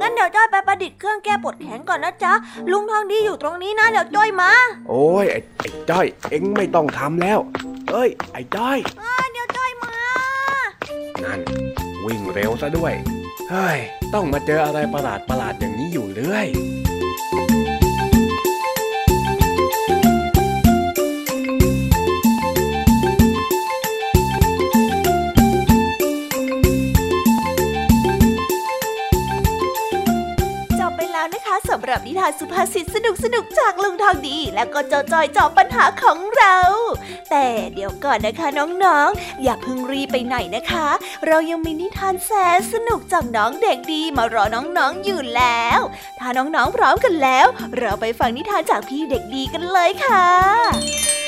[0.00, 2.32] งั้นเดี๋ยวจ้อยไปประดิษฐ์เครื่องแก้ปวดแขนก่อนนะจ๊ะ
[2.70, 4.50] ลุงทองดีอยู่ตรงนี้นะเดี๋ยวจ้อยมา
[4.88, 7.38] โอ้ยไอ้ไอ้จ้อย เอ็งไม่ต้องทำแล้ว
[7.90, 9.92] เอ้ย ไอ้จ้อยอ่าเดี๋ยวจ้อยมา
[11.24, 11.40] นั่น
[12.04, 12.92] วิ่งเร็วซะด้วย
[13.50, 13.78] เฮ้ย
[14.14, 36.58] ต้องมาเจออะไรประหลาดประหลาดๆอย่างนี้อยู่เรื่อยำหรับนิทานสุภาษิตสนุกสนุกจากลุงทองดี และก็เจ้าจอยจอบปัญหาของเรา
[37.30, 38.48] แต่เดี๋ยวก่อนนะคะ
[38.84, 40.88] น้องๆ อย่าเพิ่งรีไปไหนนะคะ
[41.26, 45.80] เรายังมีนิทานแสนสนุกจากน้องเด็กดีมารอน้องๆอยู่แล้ว
[46.18, 47.46] ถ้าน้องๆพร้อมกันแล้ว
[47.78, 51.19] เราไปฟังนิทานจากพี่เด็กดีกันเลยค่ะ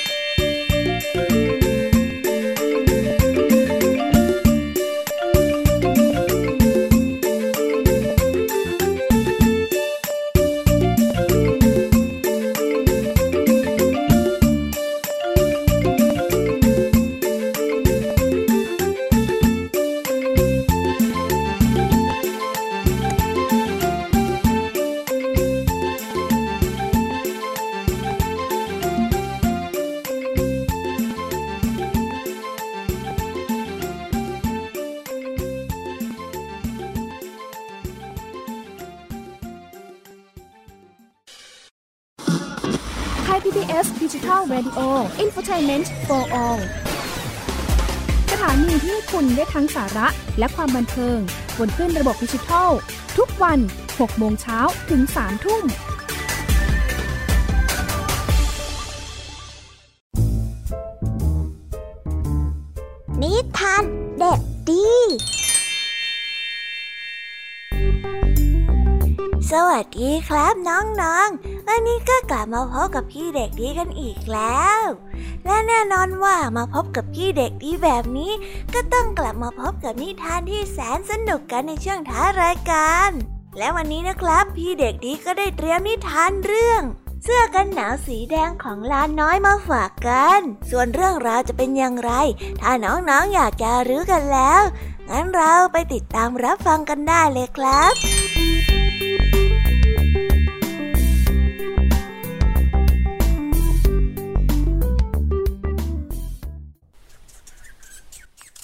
[43.33, 46.61] Radio Infotainment for all
[48.33, 50.09] สถานีที่คุณได้ทั้งสาระ
[50.39, 51.18] และความบันเทิง
[51.59, 52.70] บนคลื่นระบบดิจิทัล
[53.18, 53.59] ทุกวัน
[53.91, 54.59] 6 โมงเช้า
[54.91, 55.64] ถึง 3 ทุ่ม
[69.73, 74.81] วัสดีครับน้องๆ วันนี้ก็กลับมาพบกับพี่เด็กดีกันอีกแล้ว
[75.45, 78.33] และแน่นอนว่ามาพบกับพี่เด็กดีแบบนี้
[78.75, 83.11] ก็ต้องกลับมาพบกับนิทานที่แสนสนุกกันในช่วงท้ารายการ
[83.59, 86.83] และวันนี้นะครับพี่เด็กดีก็ได้เตรียมนิทานเรื่อง
[87.23, 92.12] เสื้อกันหนาวสีแดงของลานน้อยมาฝากกัน ส่วนเรื่องราวจะเป็นอย่างไร
[92.61, 94.62] ถ้าน้องๆออยากจะรู้กันแล้ว
[95.09, 98.41] งั้นเราไปติดตามรับฟังกันได้เลยครับ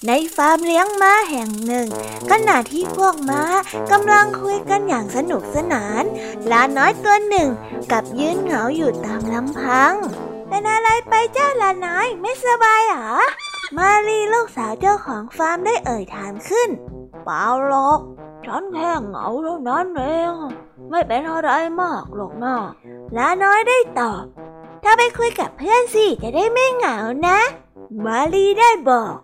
[0.06, 1.88] ในฟาร์มเลี้ยงม้าแห่งหนึ่ง
[2.30, 3.42] ขณะที่พวกม้า
[3.92, 6.02] กำลังคุยกันอย่างสนุกสนาน
[6.50, 7.48] ลาน้อยตัวหนึ่ง
[7.92, 9.94] กับยืนเหงาอยู่ตามลำพัง
[10.48, 13.10] เป็นอะไรไปเจ้าลาน้อยไม่สบายหรอ
[13.76, 16.68] มารีลูกสาวเจ้าของฟาร์มได้เอ่ยถามขึ้น
[17.24, 18.00] เปล่าหรอก
[18.44, 20.00] ฉันแค่เหงาเท่านั้นเอ
[20.32, 20.34] ง
[20.90, 22.56] ไม่เป็นอะไรมากหรอกนะ
[23.16, 24.22] ลาน้อยได้ตอบ
[24.84, 26.96] ถ้าไปคุยกับเพื่อนสิจะได้ไม่เหงา
[27.28, 27.38] นะ
[28.04, 29.16] มารีได้บอก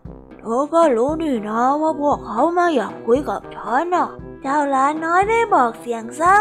[0.47, 4.09] เธอก็รู้นี่นะว่าพวกเขามาอยากคุยกับฉันน่ะ
[4.42, 6.40] เจ้าล้านน้อยได้บอกเสียงเศร้า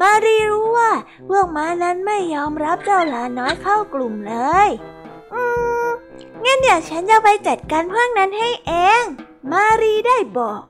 [0.00, 0.90] มารีรู้ว่า
[1.28, 4.34] พวกม้านั้นไม่ยอมรับเจ้าล้านน้อยเข้ากลุ่มเล
[4.66, 4.68] ย
[5.32, 5.42] อื
[5.86, 5.88] ม
[6.44, 9.02] งั้นเดี๋ยวฉันจะไปจัดการพวกนั้นให้เอง
[9.52, 10.60] มารีได้บอก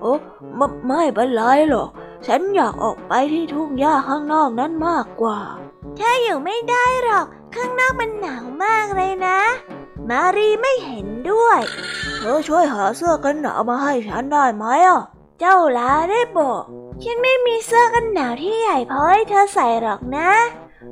[0.00, 0.14] โอ้
[0.56, 1.88] ไม่ไม่เป็นไรหรอก
[2.26, 5.38] ฉันอยากออกไปที่ทุ่งหญ้าข้างนอกนั้นมากกว่า
[5.96, 9.40] แค่อยู่ไม่ได้หรอก ข้างนอกมันหนาวมากเลยนะ
[10.12, 11.60] มารีไม่เห็นด้วย
[12.18, 15.02] เธอช่วยหาเสื้อกันหนาวมาให้ฉันได้ไหมอะ
[15.40, 16.62] เจ้าลาได้บอก
[17.02, 20.30] ฉันไม่มีเสื้อกันหนาวที่ใหญ่พอให้เธอใส่หรอกนะ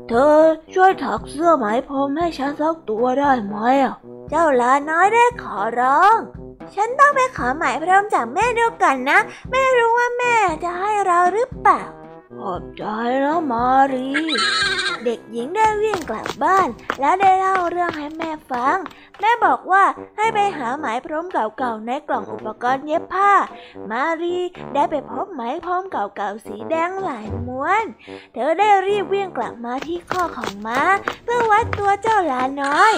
[0.08, 0.36] เธอ
[0.74, 3.94] ช่วยถักเสื้อไหมพรมให้ฉันสักตัวได้ไหมอะ
[4.28, 6.16] เจ้าลาน้อยได้ขอร้อง
[6.74, 9.18] ฉันต้องไปขอหมายพรมจากแม่ดูก่อนนะ
[9.50, 11.80] ไม่รู้ว่าแม่จะให้เราหรือเปล่า
[12.36, 12.82] ขอบใจ
[13.24, 14.08] นะมารี
[15.04, 16.68] เด็กหญิงได้วิ่งกลับบ้าน
[17.00, 18.76] แล้วได้เล่าเรื่องให้แม่ฟัง
[19.20, 19.84] แม่บอกว่า
[20.16, 23.32] ให้ไปหาไหมพรมเก่าๆในกล่องอุปกรณ์เย็บผ้า
[23.90, 24.38] มารี
[24.74, 27.84] ได้ไปพบไหมพรมเก่าๆสีแดงหลายม้วน
[28.32, 30.80] เธอได้รีบวิ่งกลับมาที่ข้อของม้า
[31.24, 32.92] เพื่อวัดตัวเจ้าลาน้อย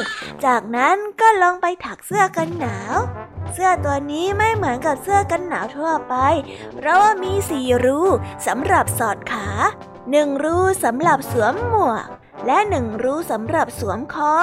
[0.44, 2.96] จากนั้นก็ลองไปถักเสื้อกันหนาว
[3.52, 6.14] เสื้อตัวนี้ไม่เหมือนกับเสื้อกันหนาวทั่วไป
[6.76, 8.00] เพราะว่ามีสี่รู
[8.46, 9.48] สำหรับสอดขา
[10.10, 12.06] หนึ่งรูสำหรับสวมหมวก
[12.46, 14.34] และหนึ่งรูสำหรับสวมคอ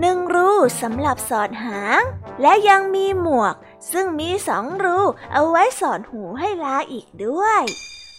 [0.00, 0.50] หนึ่งรู
[0.82, 2.02] สำหรับสอดหาง
[2.42, 3.54] และยังมีหมวก
[3.92, 4.98] ซึ่งมีสองรู
[5.32, 7.62] เอาไว้สอดหูให้ลาอีกด้วย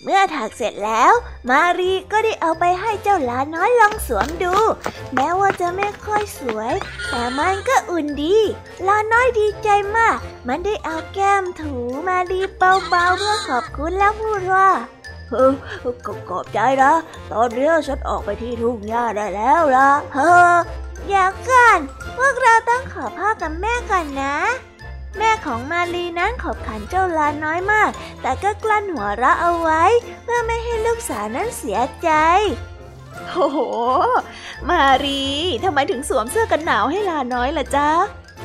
[0.04, 1.14] เมื่อถักเสร็จแล้ว
[1.50, 4.56] มารีก็ได้เอาไปให้เจ้าลาน้อยลองสวมดู
[5.14, 6.74] แม้ว่าจะไม่ค่อยสวย
[7.10, 8.38] แต่มันก็อุ่นดี
[8.88, 10.18] ลาน้อยดีใจมาก
[10.48, 11.74] มันได้เอาแก้มถู
[12.08, 14.70] มารีเบาๆเพื่อขอบคุณแล้วพูดว่า
[15.32, 15.54] เออ
[16.30, 16.94] ขอบใจนะ
[17.32, 20.34] ตอนนี้ฉันออกไปที่ทุ่งหญ้าได้แล้วล่ะเฮ้
[21.06, 21.80] ออย่าก่อน
[22.18, 24.38] พวกเราต้องขอพ่อกับแม่ก่อนนะ
[25.18, 27.90] แม่ของมารีนั้นขอบขันเจ้าลาน้อยมาก
[28.22, 29.84] แต่ก็กลั้นหัวเราะเอาไว้
[30.24, 32.10] เพื่อไม่ให้ลูกสาวนั้นเสียใจ
[33.30, 33.60] โอ้โห
[34.70, 35.24] มารี
[35.64, 37.90] ทำไมถึงสวมเสื้อกันหนาวให้ลาน้อยล่ะจ๊ะ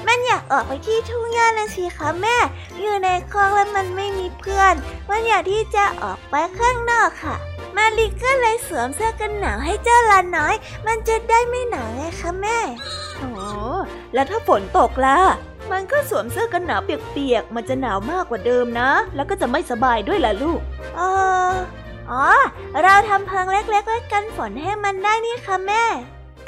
[0.06, 2.36] มันอยากออกไปที่ทุ่งหญ้านะสิคะแม่
[2.80, 4.74] อยู่ในคลองแล้วมันไม่มีเพื่อน
[5.10, 7.36] มันอยากที่จะออกไปข้างนอกค่ะ
[7.76, 10.54] มารีก็เลยสวมเสื้อกันหนาวให้เจ้าลาน้อย
[10.86, 12.58] มันจะได้ไม่หนาวไงคะแม่
[13.22, 13.30] อ๋อ
[14.14, 15.20] แล้วถ้าฝนตกล่ะ
[15.70, 20.60] มันก็สวมเสื้อกันหนาวเปียกๆ มันจะหนาวมากกว่าเดิมนะ แล้วก็จะไม่สบายด้วยล่ะลูก
[20.96, 21.00] เอ
[21.50, 21.52] อ
[22.10, 22.26] อ๋อ
[22.82, 25.84] เราทำเพิงเล็กๆไว้กันฝนให้มันได้นี่คะแม่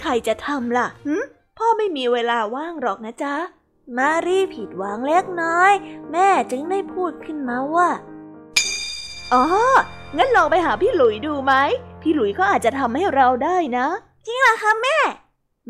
[0.00, 1.16] ใครจะทำล่ะหึ
[1.58, 3.34] พ่อไม่มีเวลาว่างหรอกนะจ๊ะ
[3.96, 5.72] มารีผิดหวังเล็กน้อย
[6.12, 7.88] แม่จึงได้พูดขึ้นมาว่า
[9.32, 9.44] อ๋อ
[10.16, 11.52] งั้นลองไปหาพี่หลุยดูไหม
[12.02, 13.86] พี่หลุยเขาอาจจะทำให้เราได้นะ
[14.26, 14.98] จริงเหรอคะแม่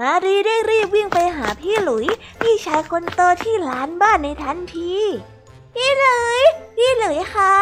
[0.00, 2.06] มารีได้รีบวิ่งไปหาพี่หลุย
[2.40, 4.94] พี่ชายคนโตที่ร้านบ้านในทันที
[5.74, 6.40] พี่หลุย
[6.76, 7.54] พี่หลุยคะ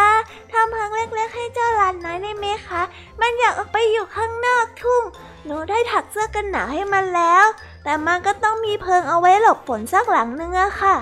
[0.52, 2.82] ทำพังเล็กๆให้เจ้าหลานน้อยได้ไหมคะ
[3.20, 5.02] มันอยากออกไปอยู่ข้างนอกทุ่ง
[5.44, 7.46] หนูได้ถักเสื้อกันหนาวให้มันแล้ว
[7.84, 10.96] แต่มันก็ต้องมีเพิงเอาไว้หลบฝนสักหลังนึงอะค่ะ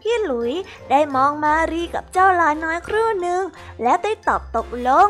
[0.00, 0.52] พี่หลุย
[0.90, 3.42] ได้มองมารีกับเจ้าลาน้อยครู่หนึ่ง
[3.82, 5.08] และได้ตอบตกลง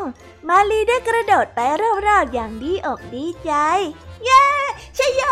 [0.49, 1.59] มารีได้กระโดดไป
[2.07, 3.51] รอบๆอย่างดีอกดีใจ
[4.25, 4.45] เย้
[4.97, 5.23] ชยโย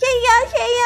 [0.00, 0.82] ชยโยชยโย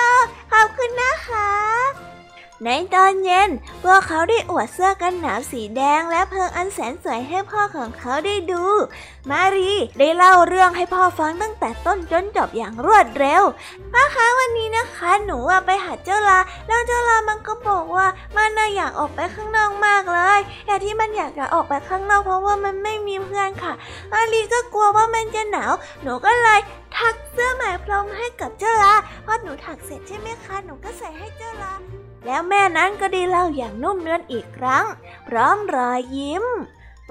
[0.53, 2.16] ขอบคุณนะคะ
[2.65, 3.51] ในตอนเย็น
[3.83, 8.65] พวกเขาได้อวดเสื้อกันหนาวสีแดงและเพลิงอันแสนสวยให้พ่อของเขาได้ดู
[9.31, 13.43] มารีได้เล่าเรื่องให้พ่อฟังตั้งแต่ต้นจนจบอย่างรวดเร็ว
[13.93, 16.39] พ่อคะวันนี้นะคะ หนูไปหาเจ้าลา
[16.69, 23.73] แล้วเจ้าลามันก็บอกว่ามันน่ะอยากออกไปข้างนอกมากเลยแต่ที่มันอยากจะออกไปข้างนอกเพราะว่ามันไม่มีเพื่อนค่ะ
[24.13, 26.61] มารีก็กลัวว่ามันจะหนาว หนูก็เลย
[26.97, 28.95] ถักเสื้อไหมพรมให้กับเจ้าลา
[29.27, 31.75] พอหนูถักเสร็จใช่ไหมคะ หนูก็ใส่ให้เจ้าลา
[32.27, 34.85] แล้วแม่นั้นก็ได้เล่าอย่างนุ่มเนืออีกครั้ง
[35.29, 36.45] พร้อมรอยยิ้ม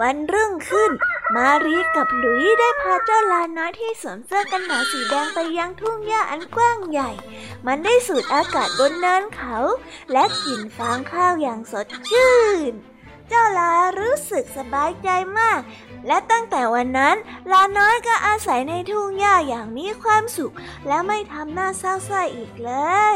[0.02, 0.92] วันรุ่งขึ้น
[1.36, 7.12] มารีกับหลุยได้พาเจ้าลาน้อยที่สวมเสื้อกันหนาวสีแดงไปยังทุ่งหญ้าอันกว้างใหญ่
[7.66, 9.58] มันได้สูดอากาศบนเนินเขา
[10.12, 12.36] และกลิ่นฟางข้าวอย่างสดชื่
[12.72, 12.74] น
[13.28, 15.62] เจ้าลารู้สึกสบายใจมาก
[16.08, 17.16] และตั้งแต่วันนั้น
[17.52, 20.54] ลาน้อยก็อาศัยในทุ่งหญ้าอย่างมีความสุข
[20.88, 22.72] และไม่ทำหน้าเศร้าส้อยอีกเล
[23.14, 23.16] ย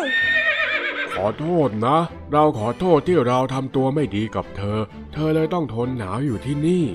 [1.16, 1.98] ขอโทษนะ
[2.32, 4.80] เราขอโทษที่เราทำตัวไม่ดีกับเธอ
[5.14, 6.86] เธอเลยต้องทนหนาวอยู่ที่นี่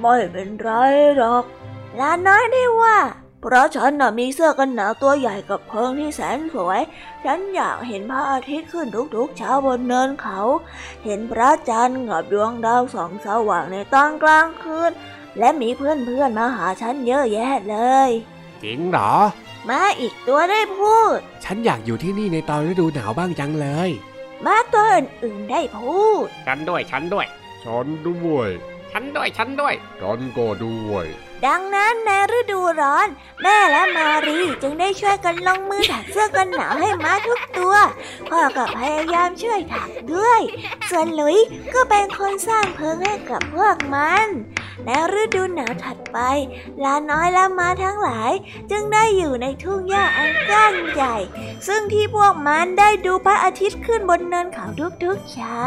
[0.00, 0.70] ไม่เป็นไร
[1.16, 1.44] หรอก
[2.00, 2.98] ลาน้อยได้ว่า
[3.40, 6.80] เพราะฉันน่ะมีเสื้อกันหนาวตัวใหญ่กับเพิงที่แสนสวย
[7.24, 10.40] ฉันอยากเห็นพระอาทิตย์ขึ้นทุกๆเช้าบนเนินเขา
[11.04, 14.92] เห็นพระจันทร์กับดวงดาวส่องสว่างในตอนกลางคืน
[15.38, 17.76] และมีเพื่อนๆมาหาฉันเยอะแยะเล
[18.08, 18.10] ย
[18.62, 19.14] จริงเหรอ
[19.68, 23.90] มาอีกตัวได้พูด ฉันอยากอยู่ที่นี่ในตอนฤดูหนาวบ้างจังเลย
[24.46, 27.26] มาตัวอื่นๆได้พูด ฉันด้วยฉันด้วย
[27.64, 28.48] ฉันด้วย
[28.92, 31.06] ฉันด้วยฉันด้วย ฉันก็ด้วย
[31.46, 33.08] ดังนั้นในฤดูร้อน
[33.42, 37.74] แม่และมารีจึงได้ช่วยกันลงมือถักเสื้อกันหนาวให้ม้าทุกตัว
[38.30, 40.40] พ่อก็พยายามช่วยถักด้วย
[40.90, 41.36] ส่วนหลุย
[41.74, 44.28] ก็เป็นคนสร้างเพิงให้กับพวกมัน
[44.84, 46.18] และฤดูหนาวถัดไป
[46.84, 48.32] ลาน้อยและม้าทั้งหลาย
[48.70, 51.16] จึงได้อยู่ในทุ่งหญ้าอันกว้างใหญ่
[51.66, 54.66] ซึ่งที่พวกมันได้ดูพระอาทิตย์ขึ้นบนเนินเขา
[55.04, 55.66] ทุกๆเช้า